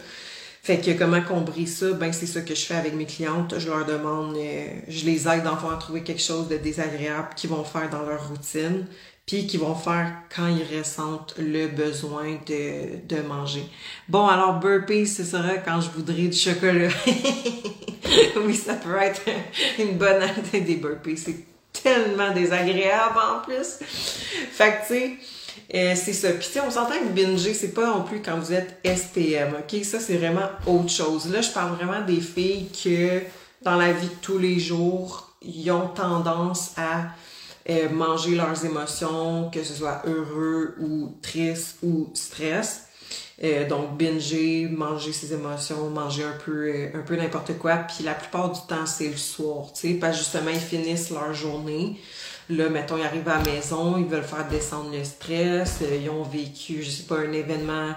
Fait 0.62 0.78
que 0.78 0.92
comment 0.92 1.20
qu'on 1.22 1.40
brise 1.40 1.78
ça, 1.78 1.92
ben 1.92 2.12
c'est 2.12 2.26
ça 2.26 2.42
que 2.42 2.54
je 2.54 2.64
fais 2.64 2.76
avec 2.76 2.94
mes 2.94 3.06
clientes. 3.06 3.58
Je 3.58 3.68
leur 3.68 3.84
demande, 3.84 4.36
euh, 4.36 4.66
je 4.86 5.06
les 5.06 5.26
aide 5.26 5.42
dans 5.42 5.56
à 5.56 5.76
trouver 5.76 6.02
quelque 6.02 6.22
chose 6.22 6.46
de 6.46 6.56
désagréable 6.56 7.30
qu'ils 7.34 7.50
vont 7.50 7.64
faire 7.64 7.90
dans 7.90 8.02
leur 8.02 8.28
routine 8.28 8.86
puis 9.26 9.46
qui 9.46 9.56
vont 9.56 9.74
faire 9.74 10.12
quand 10.34 10.48
ils 10.48 10.78
ressentent 10.78 11.34
le 11.38 11.68
besoin 11.68 12.38
de, 12.46 13.06
de 13.06 13.22
manger. 13.22 13.64
Bon, 14.08 14.26
alors 14.26 14.58
burpees, 14.58 15.06
ce 15.06 15.24
sera 15.24 15.58
quand 15.58 15.80
je 15.80 15.90
voudrais 15.90 16.28
du 16.28 16.36
chocolat. 16.36 16.88
oui, 18.44 18.54
ça 18.54 18.74
peut 18.74 18.96
être 18.96 19.22
une 19.78 19.96
bonne 19.96 20.22
idée 20.38 20.60
des 20.60 20.76
burpees. 20.76 21.16
C'est 21.16 21.44
tellement 21.72 22.32
désagréable 22.32 23.18
en 23.18 23.40
plus. 23.44 23.78
Fait 24.50 24.80
que, 24.82 24.86
tu 24.86 24.94
sais, 24.94 25.16
euh, 25.74 25.94
c'est 25.96 26.12
ça. 26.12 26.30
Puis, 26.32 26.48
on 26.66 26.70
s'entend 26.70 26.98
que 26.98 27.12
binger, 27.12 27.54
c'est 27.54 27.72
pas 27.72 27.86
non 27.86 28.02
plus 28.02 28.20
quand 28.20 28.38
vous 28.38 28.52
êtes 28.52 28.78
SPM, 28.84 29.54
OK? 29.58 29.84
Ça, 29.84 30.00
c'est 30.00 30.16
vraiment 30.16 30.48
autre 30.66 30.90
chose. 30.90 31.30
Là, 31.30 31.40
je 31.40 31.50
parle 31.50 31.74
vraiment 31.76 32.04
des 32.04 32.20
filles 32.20 32.68
que, 32.84 33.22
dans 33.62 33.76
la 33.76 33.92
vie 33.92 34.08
de 34.08 34.20
tous 34.20 34.38
les 34.38 34.58
jours, 34.58 35.34
ils 35.40 35.70
ont 35.70 35.88
tendance 35.88 36.72
à 36.76 37.06
euh, 37.70 37.88
manger 37.90 38.34
leurs 38.34 38.64
émotions, 38.64 39.50
que 39.50 39.62
ce 39.62 39.74
soit 39.74 40.02
heureux 40.06 40.74
ou 40.80 41.16
triste 41.22 41.78
ou 41.82 42.10
stress. 42.14 42.86
Euh, 43.44 43.66
donc 43.68 43.96
binger, 43.96 44.68
manger 44.68 45.12
ses 45.12 45.32
émotions, 45.32 45.90
manger 45.90 46.24
un 46.24 46.36
peu 46.44 46.68
euh, 46.68 46.90
un 46.94 47.00
peu 47.00 47.16
n'importe 47.16 47.58
quoi. 47.58 47.76
Puis 47.76 48.04
la 48.04 48.14
plupart 48.14 48.52
du 48.52 48.60
temps, 48.68 48.86
c'est 48.86 49.08
le 49.08 49.16
soir, 49.16 49.72
tu 49.72 49.88
sais, 49.88 49.94
parce 49.94 50.18
justement, 50.18 50.50
ils 50.50 50.60
finissent 50.60 51.10
leur 51.10 51.32
journée. 51.34 52.00
Là, 52.48 52.68
mettons, 52.68 52.96
ils 52.98 53.04
arrivent 53.04 53.28
à 53.28 53.38
la 53.38 53.44
maison, 53.44 53.96
ils 53.96 54.06
veulent 54.06 54.22
faire 54.22 54.46
descendre 54.48 54.90
le 54.92 55.04
stress, 55.04 55.78
ils 55.80 56.10
ont 56.10 56.22
vécu, 56.22 56.82
je 56.82 56.90
sais 56.90 57.02
pas, 57.04 57.18
un 57.18 57.32
événement 57.32 57.94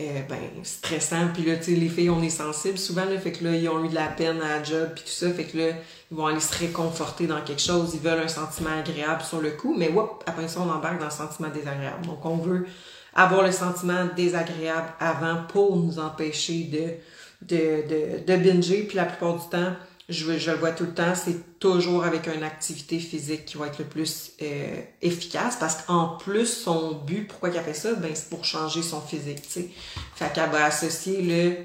euh, 0.00 0.22
ben, 0.28 0.38
stressant. 0.62 1.28
Puis 1.34 1.44
là, 1.44 1.56
tu 1.56 1.64
sais, 1.64 1.70
les 1.72 1.88
filles, 1.88 2.10
on 2.10 2.22
est 2.22 2.30
sensibles 2.30 2.78
souvent, 2.78 3.04
là, 3.04 3.18
fait 3.18 3.32
que 3.32 3.44
là, 3.44 3.52
ils 3.56 3.68
ont 3.68 3.84
eu 3.84 3.88
de 3.88 3.94
la 3.94 4.06
peine 4.06 4.40
à 4.40 4.58
la 4.58 4.62
job, 4.62 4.90
puis 4.94 5.02
tout 5.04 5.10
ça, 5.10 5.30
fait 5.32 5.44
que 5.44 5.58
là, 5.58 5.68
ils 6.10 6.16
vont 6.16 6.26
aller 6.26 6.40
se 6.40 6.56
réconforter 6.56 7.26
dans 7.26 7.40
quelque 7.42 7.60
chose, 7.62 7.92
ils 7.94 8.00
veulent 8.00 8.20
un 8.20 8.28
sentiment 8.28 8.78
agréable 8.78 9.22
sur 9.22 9.40
le 9.40 9.50
coup, 9.50 9.74
mais 9.76 9.88
whoop, 9.88 10.22
après 10.26 10.46
ça, 10.46 10.60
on 10.60 10.70
embarque 10.70 11.00
dans 11.00 11.06
le 11.06 11.10
sentiment 11.10 11.48
désagréable. 11.48 12.06
Donc, 12.06 12.24
on 12.24 12.36
veut 12.36 12.66
avoir 13.14 13.42
le 13.42 13.50
sentiment 13.50 14.06
désagréable 14.14 14.88
avant 15.00 15.42
pour 15.48 15.76
nous 15.76 15.98
empêcher 15.98 16.64
de, 16.64 17.56
de, 17.56 17.88
de, 17.88 18.24
de 18.24 18.36
binger, 18.36 18.84
puis 18.84 18.96
la 18.96 19.04
plupart 19.04 19.34
du 19.34 19.48
temps, 19.48 19.72
je, 20.08 20.38
je 20.38 20.50
le 20.50 20.56
vois 20.56 20.72
tout 20.72 20.84
le 20.84 20.94
temps, 20.94 21.14
c'est 21.14 21.58
toujours 21.58 22.04
avec 22.04 22.28
une 22.28 22.42
activité 22.42 22.98
physique 22.98 23.44
qui 23.44 23.58
va 23.58 23.66
être 23.66 23.78
le 23.78 23.84
plus 23.84 24.32
euh, 24.40 24.80
efficace 25.02 25.56
parce 25.56 25.82
qu'en 25.82 26.16
plus, 26.16 26.46
son 26.46 26.92
but, 26.92 27.28
pourquoi 27.28 27.50
a 27.50 27.62
fait 27.62 27.74
ça, 27.74 27.92
ben, 27.92 28.10
c'est 28.14 28.30
pour 28.30 28.44
changer 28.44 28.82
son 28.82 29.02
physique, 29.02 29.42
tu 29.42 29.48
sais. 29.48 29.68
Fait 30.14 30.32
qu'elle 30.32 30.48
va 30.48 30.64
associer 30.64 31.20
le, 31.20 31.56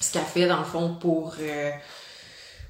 ce 0.00 0.12
qu'elle 0.12 0.24
fait 0.24 0.46
dans 0.46 0.58
le 0.58 0.66
fond 0.66 0.96
pour, 1.00 1.36
euh, 1.40 1.70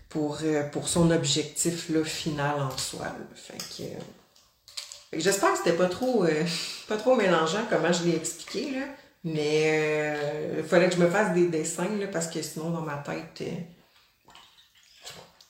pour, 0.08 0.38
euh, 0.44 0.62
pour 0.70 0.86
son 0.86 1.10
objectif 1.10 1.88
là, 1.88 2.04
final 2.04 2.62
en 2.62 2.78
soi. 2.78 3.06
Fait 3.34 3.58
que, 3.58 5.18
j'espère 5.18 5.52
que 5.52 5.58
c'était 5.58 5.76
pas 5.76 5.88
trop, 5.88 6.26
pas 6.88 6.96
trop 6.96 7.16
mélangeant 7.16 7.66
comment 7.68 7.92
je 7.92 8.04
l'ai 8.04 8.14
expliqué, 8.14 8.70
là. 8.70 8.86
Mais 9.26 10.18
il 10.58 10.62
fallait 10.64 10.90
que 10.90 10.96
je 10.96 11.00
me 11.00 11.08
fasse 11.08 11.32
des 11.32 11.48
dessins 11.48 11.88
là, 11.98 12.06
parce 12.06 12.26
que 12.28 12.42
sinon 12.42 12.68
dans 12.68 12.82
ma 12.82 12.98
tête 12.98 13.42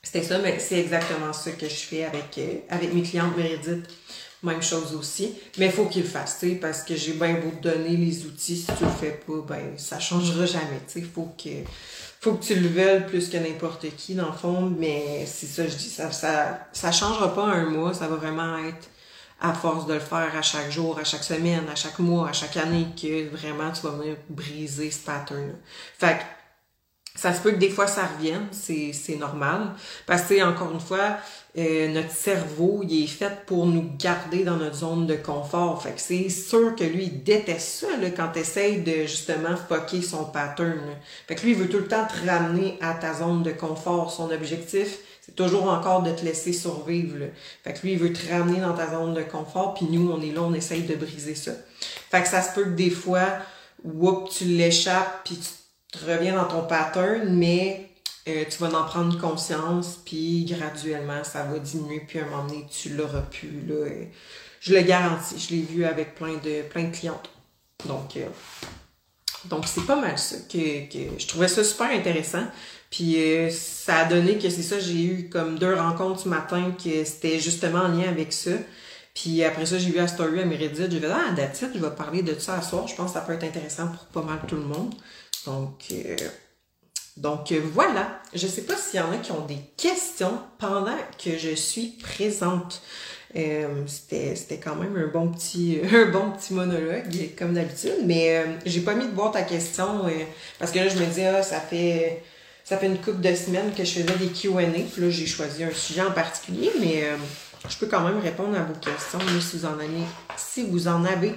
c'était 0.05 0.23
ça, 0.23 0.39
mais 0.39 0.59
c'est 0.61 0.79
exactement 0.79 1.33
ça 1.33 1.51
que 1.53 1.67
je 1.67 1.75
fais 1.75 2.05
avec, 2.05 2.39
euh, 2.39 2.59
avec 2.69 2.93
mes 2.93 3.03
clientes 3.03 3.37
Meredith. 3.37 3.89
Même 4.43 4.63
chose 4.63 4.95
aussi. 4.95 5.33
Mais 5.57 5.67
il 5.67 5.73
faut 5.73 5.87
qu'ils 5.87 6.03
le 6.03 6.09
fassent, 6.09 6.45
parce 6.61 6.83
que 6.83 6.95
j'ai 6.95 7.15
bien 7.15 7.33
beau 7.35 7.51
te 7.51 7.69
donner 7.69 7.97
les 7.97 8.27
outils. 8.27 8.59
Si 8.59 8.67
tu 8.67 8.85
le 8.85 8.91
fais 8.91 9.19
pas, 9.27 9.41
ben, 9.49 9.79
ça 9.79 9.99
changera 9.99 10.45
jamais, 10.45 10.83
Il 10.95 11.07
faut 11.07 11.35
que, 11.43 11.49
faut 12.21 12.35
que 12.35 12.45
tu 12.45 12.55
le 12.55 12.69
veuilles 12.69 13.07
plus 13.07 13.31
que 13.31 13.39
n'importe 13.39 13.87
qui, 13.97 14.15
dans 14.15 14.27
le 14.27 14.37
fond. 14.37 14.71
Mais 14.79 15.25
c'est 15.27 15.47
ça, 15.47 15.67
je 15.67 15.75
dis, 15.75 15.89
ça, 15.89 16.13
ça, 16.13 16.69
ça 16.75 16.93
changera 16.93 17.35
pas 17.35 17.45
un 17.45 17.65
mois. 17.71 17.95
Ça 17.95 18.07
va 18.07 18.17
vraiment 18.17 18.59
être 18.59 18.91
à 19.41 19.55
force 19.55 19.87
de 19.87 19.95
le 19.95 20.01
faire 20.01 20.31
à 20.37 20.43
chaque 20.43 20.71
jour, 20.71 20.99
à 20.99 21.05
chaque 21.05 21.25
semaine, 21.25 21.65
à 21.73 21.75
chaque 21.75 21.99
mois, 21.99 22.29
à 22.29 22.33
chaque 22.35 22.59
année, 22.59 22.87
que 23.01 23.29
vraiment 23.31 23.73
tu 23.73 23.81
vas 23.81 23.91
venir 23.93 24.17
briser 24.29 24.91
ce 24.91 24.99
pattern-là. 24.99 25.55
Fait 25.99 26.19
que, 26.19 26.23
ça 27.17 27.33
se 27.33 27.41
peut 27.41 27.53
que 27.53 27.59
des 27.59 27.71
fois 27.71 27.87
ça 27.87 28.07
revienne, 28.07 28.49
c'est, 28.51 29.17
normal. 29.17 29.73
Parce 30.07 30.23
que, 30.23 30.43
encore 30.43 30.73
une 30.73 30.81
fois, 30.81 31.19
euh, 31.57 31.89
notre 31.93 32.11
cerveau, 32.11 32.83
il 32.83 33.05
est 33.05 33.07
fait 33.07 33.47
pour 33.47 33.67
nous 33.67 33.93
garder 33.97 34.43
dans 34.43 34.57
notre 34.57 34.77
zone 34.77 35.07
de 35.07 35.15
confort. 35.15 35.81
Fait 35.81 35.93
que 35.93 36.01
c'est 36.01 36.29
sûr 36.29 36.75
que 36.75 36.83
lui, 36.83 37.05
il 37.05 37.23
déteste 37.23 37.69
ça 37.69 37.97
là, 38.01 38.11
quand 38.11 38.31
tu 38.33 38.41
essayes 38.41 38.81
de 38.83 39.03
justement 39.03 39.55
fucker 39.57 40.03
son 40.03 40.25
pattern. 40.25 40.81
Fait 41.29 41.37
que 41.37 41.43
lui, 41.43 41.53
il 41.53 41.57
veut 41.57 41.69
tout 41.69 41.79
le 41.79 41.87
temps 41.87 42.05
te 42.07 42.29
ramener 42.29 42.79
à 42.81 42.95
ta 42.95 43.15
zone 43.15 43.45
de 43.45 43.53
confort. 43.53 44.11
Son 44.11 44.33
objectif, 44.33 44.99
c'est 45.25 45.37
toujours 45.37 45.71
encore 45.71 46.03
de 46.03 46.11
te 46.11 46.25
laisser 46.25 46.53
survivre. 46.53 47.19
Là. 47.19 47.27
Fait 47.63 47.75
que 47.75 47.83
lui, 47.83 47.93
il 47.93 47.99
veut 47.99 48.13
te 48.13 48.29
ramener 48.29 48.61
dans 48.61 48.75
ta 48.75 48.91
zone 48.91 49.15
de 49.15 49.23
confort, 49.23 49.75
puis 49.75 49.87
nous, 49.87 50.11
on 50.11 50.21
est 50.21 50.33
là, 50.33 50.43
on 50.43 50.53
essaye 50.53 50.83
de 50.83 50.97
briser 50.97 51.37
ça. 51.37 51.53
Fait 52.11 52.23
que 52.23 52.29
ça 52.29 52.43
se 52.43 52.53
peut 52.55 52.65
que 52.65 52.71
des 52.71 52.91
fois, 52.91 53.39
whoop, 53.85 54.29
tu 54.31 54.45
l'échappes, 54.45 55.21
puis 55.25 55.37
tu 55.37 55.64
reviens 55.99 56.35
dans 56.35 56.49
ton 56.49 56.63
pattern, 56.63 57.29
mais 57.29 57.91
euh, 58.29 58.45
tu 58.49 58.59
vas 58.59 58.69
en 58.69 58.85
prendre 58.85 59.21
conscience, 59.21 60.01
puis 60.05 60.45
graduellement, 60.45 61.23
ça 61.25 61.43
va 61.45 61.59
diminuer, 61.59 62.01
puis 62.07 62.19
à 62.19 62.23
un 62.23 62.27
moment 62.27 62.47
donné, 62.47 62.67
tu 62.71 62.91
l'auras 62.91 63.21
plus. 63.21 63.65
Là, 63.67 63.87
je 64.61 64.75
le 64.75 64.81
garantis, 64.81 65.39
je 65.39 65.55
l'ai 65.55 65.63
vu 65.63 65.85
avec 65.85 66.15
plein 66.15 66.37
de, 66.37 66.63
plein 66.63 66.85
de 66.85 66.97
clientes. 66.97 67.29
Donc, 67.87 68.17
euh, 68.17 68.27
donc 69.45 69.67
c'est 69.67 69.85
pas 69.85 69.97
mal 69.97 70.19
ça. 70.19 70.37
Que, 70.51 70.89
que, 70.91 71.19
je 71.19 71.27
trouvais 71.27 71.49
ça 71.49 71.63
super 71.63 71.91
intéressant. 71.91 72.45
Puis 72.91 73.17
euh, 73.21 73.51
ça 73.51 73.99
a 73.99 74.05
donné 74.05 74.39
que 74.39 74.49
c'est 74.49 74.63
ça, 74.63 74.79
j'ai 74.79 75.03
eu 75.03 75.29
comme 75.29 75.59
deux 75.59 75.75
rencontres 75.75 76.21
ce 76.21 76.29
matin 76.29 76.73
que 76.83 77.05
c'était 77.05 77.41
justement 77.41 77.81
en 77.81 77.89
lien 77.89 78.09
avec 78.09 78.33
ça. 78.33 78.53
Puis 79.15 79.45
après 79.45 79.67
ça, 79.67 79.79
j'ai 79.79 79.91
vu 79.91 79.97
la 79.97 80.09
story 80.09 80.41
à 80.41 80.45
Meredith. 80.45 80.91
J'ai 80.91 81.01
dit, 81.01 81.07
ah, 81.07 81.33
that's 81.37 81.61
je 81.61 81.79
vais 81.79 81.91
parler 81.91 82.23
de 82.23 82.39
ça 82.39 82.57
à 82.57 82.63
soir. 82.63 82.89
Je 82.89 82.95
pense 82.95 83.13
que 83.13 83.19
ça 83.19 83.21
peut 83.21 83.33
être 83.33 83.45
intéressant 83.45 83.89
pour 83.89 84.23
pas 84.23 84.23
mal 84.23 84.41
tout 84.49 84.57
le 84.57 84.63
monde. 84.63 84.95
Donc, 85.47 85.85
euh, 85.93 86.17
donc 87.17 87.53
euh, 87.53 87.61
voilà. 87.73 88.21
Je 88.35 88.47
ne 88.47 88.51
sais 88.51 88.63
pas 88.63 88.77
s'il 88.77 89.01
y 89.01 89.03
en 89.03 89.13
a 89.13 89.17
qui 89.17 89.33
ont 89.33 89.45
des 89.45 89.61
questions 89.77 90.39
pendant 90.59 90.97
que 91.23 91.37
je 91.39 91.55
suis 91.55 91.99
présente. 92.03 92.83
Euh, 93.37 93.85
c'était 93.87 94.61
quand 94.63 94.77
même 94.77 94.97
un 94.97 95.09
bon 95.09 95.29
petit 95.29 95.81
un 95.93 96.07
bon 96.07 96.31
petit 96.31 96.55
monologue 96.55 97.31
comme 97.37 97.55
d'habitude 97.55 97.97
mais 98.05 98.45
j'ai 98.65 98.81
pas 98.81 98.95
mis 98.95 99.07
de 99.07 99.11
boîte 99.11 99.35
à 99.35 99.43
questions 99.43 100.03
parce 100.61 100.71
que 100.71 100.79
là 100.79 100.87
je 100.87 100.97
me 100.97 101.05
dis 101.07 101.23
ah, 101.23 101.43
ça 101.43 101.59
fait 101.59 102.23
ça 102.63 102.79
fait 102.79 102.87
une 102.87 102.99
couple 102.99 103.21
de 103.21 103.35
semaines 103.35 103.73
que 103.77 103.83
je 103.83 103.91
faisais 103.91 104.19
des 104.21 104.29
Q&A 104.29 104.63
puis 104.63 105.03
là 105.03 105.11
j'ai 105.11 105.27
choisi 105.27 105.65
un 105.65 105.73
sujet 105.73 106.03
en 106.03 106.13
particulier 106.13 106.71
mais 106.79 107.09
je 107.69 107.77
peux 107.77 107.87
quand 107.87 108.03
même 108.03 108.21
répondre 108.21 108.57
à 108.57 108.63
vos 108.63 108.75
questions 108.75 109.19
si 109.41 109.57
vous 109.57 109.67
en 109.67 109.81
avez 109.81 110.05
si 110.37 110.63
vous 110.63 110.87
en 110.87 111.05
avez 111.05 111.35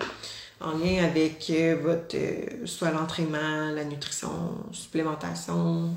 en 0.60 0.72
lien 0.72 1.04
avec 1.04 1.50
euh, 1.50 1.78
votre 1.82 2.16
euh, 2.16 2.66
soit 2.66 2.92
l'entraînement, 2.92 3.72
la 3.72 3.84
nutrition, 3.84 4.66
supplémentation, 4.72 5.96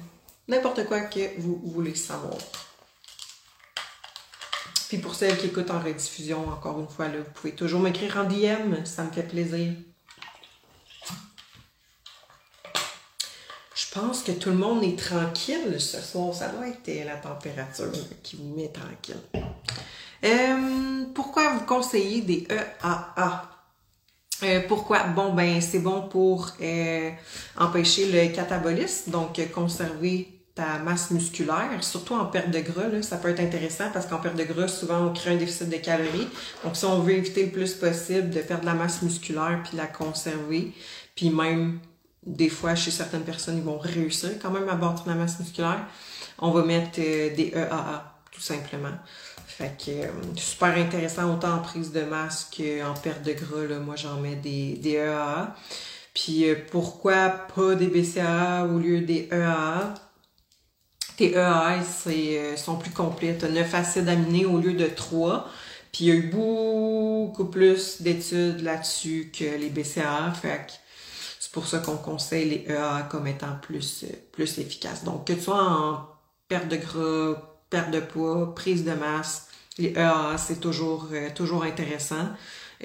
n'importe 0.48 0.84
quoi 0.86 1.00
que 1.02 1.40
vous 1.40 1.60
voulez 1.64 1.94
savoir. 1.94 2.38
Puis 4.88 4.98
pour 4.98 5.14
celles 5.14 5.38
qui 5.38 5.46
écoutent 5.46 5.70
en 5.70 5.80
rediffusion, 5.80 6.48
encore 6.48 6.80
une 6.80 6.88
fois, 6.88 7.08
là, 7.08 7.18
vous 7.18 7.32
pouvez 7.32 7.54
toujours 7.54 7.80
m'écrire 7.80 8.16
en 8.16 8.24
DM, 8.24 8.84
ça 8.84 9.04
me 9.04 9.12
fait 9.12 9.22
plaisir. 9.22 9.72
Je 13.74 13.98
pense 13.98 14.22
que 14.22 14.32
tout 14.32 14.50
le 14.50 14.56
monde 14.56 14.84
est 14.84 14.98
tranquille 14.98 15.80
ce 15.80 16.00
soir. 16.00 16.34
Ça 16.34 16.48
doit 16.48 16.68
être 16.68 17.04
la 17.04 17.16
température 17.16 17.90
qui 18.22 18.36
vous 18.36 18.54
met 18.54 18.68
tranquille. 18.68 19.16
Euh, 20.24 21.04
pourquoi 21.14 21.54
vous 21.54 21.64
conseillez 21.64 22.20
des 22.20 22.46
EAA? 22.50 23.59
Euh, 24.42 24.60
pourquoi? 24.66 25.04
Bon, 25.04 25.32
ben, 25.34 25.60
c'est 25.60 25.80
bon 25.80 26.02
pour 26.02 26.50
euh, 26.60 27.10
empêcher 27.56 28.10
le 28.10 28.34
catabolisme, 28.34 29.10
donc 29.10 29.40
conserver 29.52 30.28
ta 30.54 30.78
masse 30.78 31.10
musculaire, 31.10 31.82
surtout 31.82 32.14
en 32.14 32.26
perte 32.26 32.50
de 32.50 32.58
gras, 32.58 33.02
ça 33.02 33.18
peut 33.18 33.28
être 33.28 33.40
intéressant 33.40 33.90
parce 33.92 34.06
qu'en 34.06 34.18
perte 34.18 34.36
de 34.36 34.44
gras, 34.44 34.68
souvent 34.68 35.06
on 35.06 35.12
crée 35.12 35.30
un 35.34 35.36
déficit 35.36 35.68
de 35.68 35.76
calories. 35.76 36.28
Donc 36.64 36.76
si 36.76 36.84
on 36.84 37.00
veut 37.00 37.12
éviter 37.12 37.46
le 37.46 37.52
plus 37.52 37.74
possible 37.74 38.30
de 38.30 38.40
perdre 38.40 38.64
la 38.64 38.74
masse 38.74 39.02
musculaire 39.02 39.62
puis 39.64 39.76
la 39.76 39.86
conserver, 39.86 40.72
puis 41.14 41.30
même 41.30 41.78
des 42.26 42.48
fois 42.48 42.74
chez 42.74 42.90
certaines 42.90 43.22
personnes, 43.22 43.58
ils 43.58 43.62
vont 43.62 43.78
réussir 43.78 44.30
quand 44.42 44.50
même 44.50 44.68
à 44.68 44.74
bâtir 44.74 45.04
la 45.06 45.14
masse 45.14 45.38
musculaire, 45.38 45.86
on 46.38 46.50
va 46.50 46.64
mettre 46.64 46.96
des 46.96 47.52
EAA 47.54 48.10
tout 48.32 48.40
simplement. 48.40 48.92
Fait 49.60 49.76
que 49.76 49.90
euh, 49.90 50.10
super 50.36 50.74
intéressant 50.74 51.34
autant 51.34 51.56
en 51.56 51.58
prise 51.58 51.92
de 51.92 52.00
masse 52.00 52.50
qu'en 52.50 52.94
perte 52.94 53.22
de 53.22 53.34
gras. 53.34 53.66
Là. 53.68 53.78
Moi, 53.78 53.94
j'en 53.94 54.18
mets 54.18 54.36
des, 54.36 54.76
des 54.76 54.92
EAA. 54.92 55.54
Puis 56.14 56.48
euh, 56.48 56.54
pourquoi 56.70 57.28
pas 57.28 57.74
des 57.74 57.88
BCAA 57.88 58.64
au 58.64 58.78
lieu 58.78 59.02
des 59.02 59.28
EAA? 59.30 59.92
Tes 61.18 61.32
EAA 61.32 61.80
euh, 62.06 62.56
sont 62.56 62.76
plus 62.76 62.90
complets. 62.90 63.36
Tu 63.38 63.44
as 63.44 63.50
9 63.50 63.74
acides 63.74 64.08
aminés 64.08 64.46
au 64.46 64.56
lieu 64.56 64.72
de 64.72 64.86
3. 64.86 65.46
Puis 65.92 66.04
il 66.04 66.08
y 66.08 66.10
a 66.10 66.14
eu 66.14 66.30
beaucoup 66.30 67.44
plus 67.44 68.00
d'études 68.00 68.62
là-dessus 68.62 69.30
que 69.38 69.44
les 69.44 69.68
BCAA. 69.68 70.32
Fait 70.40 70.66
que 70.68 70.72
c'est 71.38 71.52
pour 71.52 71.66
ça 71.66 71.80
qu'on 71.80 71.98
conseille 71.98 72.48
les 72.48 72.72
EAA 72.72 73.08
comme 73.10 73.26
étant 73.26 73.58
plus, 73.60 74.06
plus 74.32 74.58
efficaces. 74.58 75.04
Donc, 75.04 75.26
que 75.26 75.34
tu 75.34 75.42
sois 75.42 75.62
en 75.62 76.08
perte 76.48 76.68
de 76.68 76.76
gras, 76.76 77.58
perte 77.68 77.90
de 77.90 78.00
poids, 78.00 78.54
prise 78.54 78.84
de 78.84 78.92
masse, 78.92 79.49
les 79.80 79.92
EAA, 79.96 80.36
c'est 80.38 80.60
toujours, 80.60 81.08
euh, 81.12 81.30
toujours 81.34 81.64
intéressant. 81.64 82.28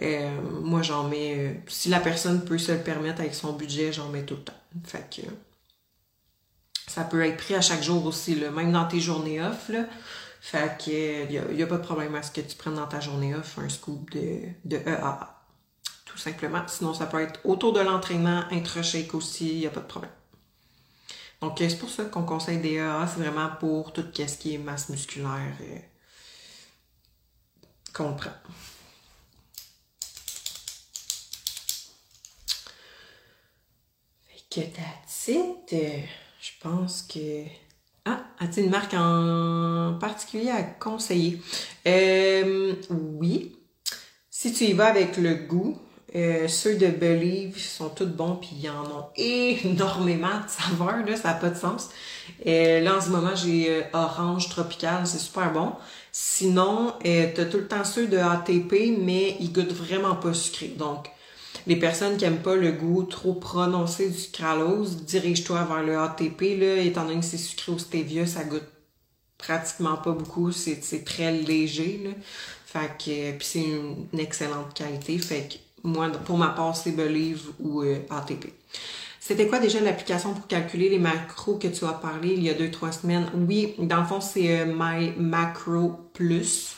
Euh, 0.01 0.29
moi, 0.61 0.81
j'en 0.81 1.07
mets, 1.07 1.35
euh, 1.37 1.53
si 1.67 1.89
la 1.89 1.99
personne 1.99 2.43
peut 2.43 2.57
se 2.57 2.71
le 2.71 2.79
permettre 2.79 3.21
avec 3.21 3.33
son 3.33 3.53
budget, 3.53 3.93
j'en 3.93 4.09
mets 4.09 4.23
tout 4.23 4.35
le 4.35 4.41
temps. 4.41 4.53
Fait 4.83 5.09
que 5.09 5.21
ça 6.87 7.03
peut 7.03 7.23
être 7.25 7.37
pris 7.37 7.55
à 7.55 7.61
chaque 7.61 7.83
jour 7.83 8.05
aussi, 8.05 8.35
même 8.35 8.71
dans 8.71 8.85
tes 8.85 8.99
journées 8.99 9.41
off. 9.41 9.69
Là. 9.69 9.85
Fait 10.41 10.77
que 10.77 11.23
il 11.49 11.55
n'y 11.55 11.63
a, 11.63 11.67
pas 11.67 11.77
de 11.77 11.83
problème 11.83 12.13
à 12.15 12.21
ce 12.21 12.31
que 12.31 12.41
tu 12.41 12.55
prennes 12.55 12.75
dans 12.75 12.87
ta 12.87 12.99
journée 12.99 13.33
off 13.33 13.57
un 13.57 13.69
scoop 13.69 14.11
de, 14.11 14.41
de 14.65 14.77
EAA. 14.77 15.43
Tout 16.05 16.17
simplement. 16.17 16.61
Sinon, 16.67 16.93
ça 16.93 17.05
peut 17.07 17.21
être 17.21 17.39
autour 17.43 17.73
de 17.73 17.79
l'entraînement, 17.79 18.43
intra-shake 18.51 19.13
aussi, 19.15 19.53
il 19.53 19.59
n'y 19.59 19.67
a 19.67 19.71
pas 19.71 19.81
de 19.81 19.87
problème. 19.87 20.11
Donc, 21.41 21.55
c'est 21.57 21.79
pour 21.79 21.89
ça 21.89 22.05
qu'on 22.05 22.23
conseille 22.23 22.59
des 22.59 22.73
EAA, 22.73 23.07
c'est 23.07 23.21
vraiment 23.21 23.49
pour 23.59 23.91
tout 23.91 24.03
ce 24.13 24.37
qui 24.37 24.55
est 24.55 24.57
masse 24.57 24.89
musculaire 24.89 25.53
comprends. 27.95 28.31
Fait 34.27 34.43
que 34.49 34.61
that's 34.75 35.29
Je 35.29 36.51
pense 36.61 37.03
que. 37.03 37.45
Ah, 38.03 38.23
as-tu 38.39 38.61
une 38.61 38.69
marque 38.69 38.93
en 38.93 39.97
particulier 39.99 40.51
à 40.51 40.61
conseiller? 40.61 41.41
Euh, 41.87 42.75
oui. 42.89 43.55
Si 44.29 44.53
tu 44.53 44.65
y 44.65 44.73
vas 44.73 44.87
avec 44.87 45.17
le 45.17 45.33
goût, 45.33 45.79
euh, 46.15 46.47
ceux 46.47 46.75
de 46.75 46.87
Believe 46.87 47.57
sont 47.57 47.89
tous 47.89 48.05
bons, 48.05 48.35
puis 48.35 48.51
ils 48.61 48.69
en 48.69 48.85
ont 48.85 49.07
énormément 49.15 50.39
de 50.39 50.49
saveurs, 50.49 51.03
là, 51.03 51.15
ça 51.15 51.29
n'a 51.29 51.33
pas 51.35 51.49
de 51.49 51.57
sens. 51.57 51.89
Euh, 52.45 52.81
là, 52.81 52.97
en 52.97 53.01
ce 53.01 53.09
moment, 53.09 53.35
j'ai 53.35 53.83
Orange 53.93 54.49
Tropical, 54.49 55.07
c'est 55.07 55.17
super 55.17 55.51
bon. 55.51 55.73
Sinon, 56.17 56.93
euh, 57.05 57.29
tu 57.35 57.41
as 57.41 57.45
tout 57.45 57.57
le 57.57 57.67
temps 57.67 57.83
ceux 57.83 58.07
de 58.07 58.15
ATP, 58.17 58.97
mais 58.97 59.35
ils 59.41 59.51
goûtent 59.51 59.73
vraiment 59.73 60.15
pas 60.15 60.33
sucré. 60.33 60.69
Donc, 60.69 61.11
les 61.67 61.75
personnes 61.75 62.15
qui 62.15 62.23
aiment 62.23 62.41
pas 62.41 62.55
le 62.55 62.71
goût 62.71 63.03
trop 63.03 63.33
prononcé 63.33 64.09
du 64.09 64.17
sucralose, 64.17 65.03
dirige-toi 65.03 65.65
vers 65.65 65.83
le 65.83 65.97
ATP. 65.97 66.57
Là, 66.57 66.77
étant 66.77 67.03
donné 67.03 67.19
que 67.19 67.25
c'est 67.25 67.35
sucré 67.35 67.73
au 67.73 67.77
stevia, 67.77 68.25
ça 68.25 68.45
goûte 68.45 68.63
pratiquement 69.37 69.97
pas 69.97 70.13
beaucoup. 70.13 70.53
C'est 70.53 71.03
très 71.03 71.33
léger. 71.33 71.99
Là. 72.05 72.11
Fait 72.65 72.91
que, 72.97 73.37
puis 73.37 73.45
c'est 73.45 73.65
une, 73.65 74.07
excellente 74.17 74.73
qualité. 74.73 75.17
Fait 75.17 75.49
que 75.49 75.55
moi, 75.85 76.09
pour 76.23 76.37
ma 76.37 76.47
part, 76.47 76.77
c'est 76.77 76.91
Believe 76.91 77.41
ou 77.59 77.81
euh, 77.81 77.99
ATP. 78.09 78.53
C'était 79.27 79.47
quoi 79.47 79.57
déjà 79.57 79.79
l'application 79.79 80.35
pour 80.35 80.45
calculer 80.45 80.87
les 80.87 80.99
macros 80.99 81.55
que 81.55 81.67
tu 81.67 81.83
as 81.83 81.93
parlé 81.93 82.33
il 82.33 82.43
y 82.43 82.49
a 82.51 82.53
deux, 82.53 82.69
trois 82.69 82.91
semaines? 82.91 83.25
Oui, 83.33 83.73
dans 83.79 84.01
le 84.01 84.05
fond, 84.05 84.21
c'est 84.21 84.59
euh, 84.59 84.65
My 84.67 85.13
Macro 85.17 85.93
Plus. 86.13 86.75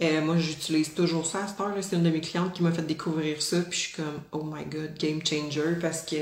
Euh, 0.00 0.22
moi, 0.22 0.38
j'utilise 0.38 0.94
toujours 0.94 1.26
ça 1.26 1.44
à 1.44 1.46
cette 1.46 1.60
heure. 1.60 1.74
C'est 1.82 1.96
une 1.96 2.02
de 2.02 2.08
mes 2.08 2.22
clientes 2.22 2.54
qui 2.54 2.62
m'a 2.62 2.72
fait 2.72 2.86
découvrir 2.86 3.42
ça. 3.42 3.58
Puis 3.68 3.78
je 3.78 3.84
suis 3.88 3.96
comme, 3.96 4.22
oh 4.32 4.42
my 4.42 4.64
god, 4.64 4.96
game 4.98 5.20
changer. 5.22 5.76
Parce 5.78 6.00
que 6.00 6.16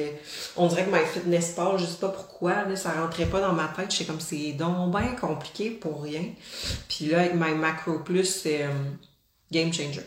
on 0.56 0.66
dirait 0.66 0.84
que 0.84 0.90
MyFitnessPal, 0.90 1.78
je 1.78 1.86
sais 1.86 1.98
pas 2.00 2.08
pourquoi, 2.08 2.64
là, 2.64 2.74
ça 2.74 3.00
rentrait 3.00 3.26
pas 3.26 3.40
dans 3.40 3.52
ma 3.52 3.68
tête. 3.68 3.92
Je 3.92 3.98
sais 3.98 4.04
comme, 4.04 4.18
c'est 4.18 4.54
donc 4.54 4.90
bien 4.90 5.14
compliqué 5.14 5.70
pour 5.70 6.02
rien. 6.02 6.24
Puis 6.88 7.06
là, 7.06 7.20
avec 7.20 7.34
My 7.34 7.54
Macro 7.54 8.00
Plus, 8.00 8.24
c'est 8.24 8.64
euh, 8.64 8.70
game 9.52 9.72
changer. 9.72 10.02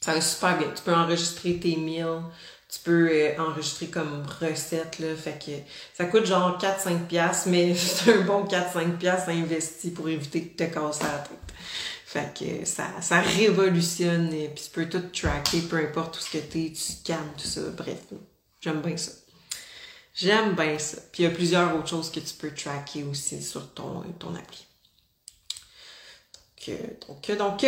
Ça 0.00 0.14
va 0.14 0.22
super 0.22 0.56
bien. 0.56 0.68
Tu 0.74 0.82
peux 0.82 0.94
enregistrer 0.94 1.58
tes 1.58 1.76
meals 1.76 2.22
tu 2.68 2.80
peux 2.80 3.08
euh, 3.10 3.38
enregistrer 3.38 3.86
comme 3.86 4.24
recette 4.40 4.98
là 4.98 5.14
fait 5.14 5.38
que 5.44 5.52
ça 5.94 6.04
coûte 6.06 6.26
genre 6.26 6.58
4 6.58 6.80
5 6.80 7.08
pièces 7.08 7.46
mais 7.46 7.74
c'est 7.76 8.12
un 8.12 8.22
bon 8.22 8.44
4 8.44 8.72
5 8.72 8.98
pièces 8.98 9.28
investi 9.28 9.90
pour 9.90 10.08
éviter 10.08 10.40
de 10.40 10.64
te 10.64 10.64
casser 10.64 11.04
la 11.04 11.18
tête. 11.18 11.54
Fait 12.04 12.32
que 12.38 12.64
ça, 12.64 12.88
ça 13.00 13.20
révolutionne 13.20 14.32
et 14.32 14.48
puis 14.48 14.64
tu 14.64 14.70
peux 14.70 14.88
tout 14.88 15.02
tracker 15.12 15.60
peu 15.62 15.76
importe 15.76 16.16
où 16.16 16.20
ce 16.20 16.30
que 16.30 16.38
t'es, 16.38 16.72
tu 16.74 16.92
scannes 16.92 17.32
tout 17.36 17.46
ça. 17.46 17.60
Bref, 17.76 17.98
j'aime 18.60 18.80
bien 18.80 18.96
ça. 18.96 19.12
J'aime 20.14 20.54
bien 20.54 20.78
ça. 20.78 20.98
Puis 21.12 21.24
il 21.24 21.26
y 21.26 21.28
a 21.28 21.34
plusieurs 21.34 21.76
autres 21.76 21.88
choses 21.88 22.10
que 22.10 22.20
tu 22.20 22.34
peux 22.34 22.52
tracker 22.52 23.04
aussi 23.04 23.42
sur 23.42 23.74
ton, 23.74 24.02
ton 24.18 24.34
appli. 24.34 24.66
Donc, 26.66 27.28
donc, 27.28 27.38
donc 27.38 27.66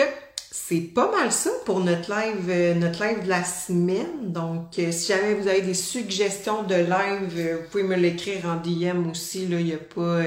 c'est 0.50 0.80
pas 0.80 1.10
mal 1.10 1.30
ça 1.30 1.50
pour 1.66 1.80
notre 1.80 2.10
live, 2.10 2.46
euh, 2.48 2.74
notre 2.74 3.04
live 3.04 3.24
de 3.24 3.28
la 3.28 3.44
semaine. 3.44 4.32
Donc, 4.32 4.78
euh, 4.78 4.90
si 4.92 5.12
jamais 5.12 5.34
vous 5.34 5.46
avez 5.46 5.60
des 5.60 5.74
suggestions 5.74 6.62
de 6.62 6.74
live, 6.74 7.34
euh, 7.36 7.56
vous 7.56 7.68
pouvez 7.70 7.82
me 7.82 7.96
l'écrire 7.96 8.46
en 8.46 8.56
DM 8.56 9.10
aussi. 9.10 9.46
Là, 9.46 9.60
il 9.60 9.66
n'y 9.66 9.74
a 9.74 9.78
pas, 9.78 10.22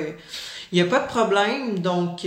il 0.72 0.82
a 0.82 0.86
pas 0.86 1.00
de 1.00 1.08
problème. 1.08 1.80
Donc, 1.80 2.26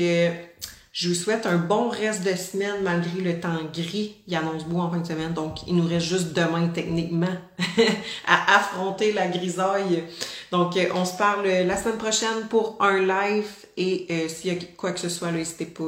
je 0.95 1.09
vous 1.09 1.15
souhaite 1.15 1.45
un 1.45 1.57
bon 1.57 1.89
reste 1.89 2.23
de 2.25 2.37
semaine 2.37 2.83
malgré 2.83 3.21
le 3.21 3.41
temps 3.41 3.59
gris. 3.73 4.15
Il 4.29 4.37
annonce 4.37 4.65
beau 4.65 4.79
en 4.79 4.93
fin 4.93 4.99
de 4.99 5.07
semaine, 5.07 5.33
donc 5.33 5.67
il 5.67 5.75
nous 5.75 5.89
reste 5.89 6.07
juste 6.07 6.33
demain 6.33 6.69
techniquement 6.69 7.35
à 8.29 8.57
affronter 8.57 9.13
la 9.13 9.27
grisaille. 9.27 10.05
Donc 10.53 10.79
on 10.95 11.05
se 11.05 11.17
parle 11.17 11.49
la 11.49 11.77
semaine 11.77 11.99
prochaine 11.99 12.47
pour 12.49 12.77
un 12.79 13.01
live 13.01 13.51
et 13.77 14.29
s'il 14.29 14.55
y 14.55 14.57
a 14.57 14.61
quoi 14.77 14.93
que 14.93 15.01
ce 15.01 15.09
soit, 15.09 15.33
n'hésitez 15.33 15.67
pas, 15.67 15.83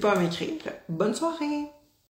pas 0.00 0.12
à 0.12 0.18
m'écrire. 0.18 0.50
Bonne 0.88 1.14
soirée! 1.14 1.79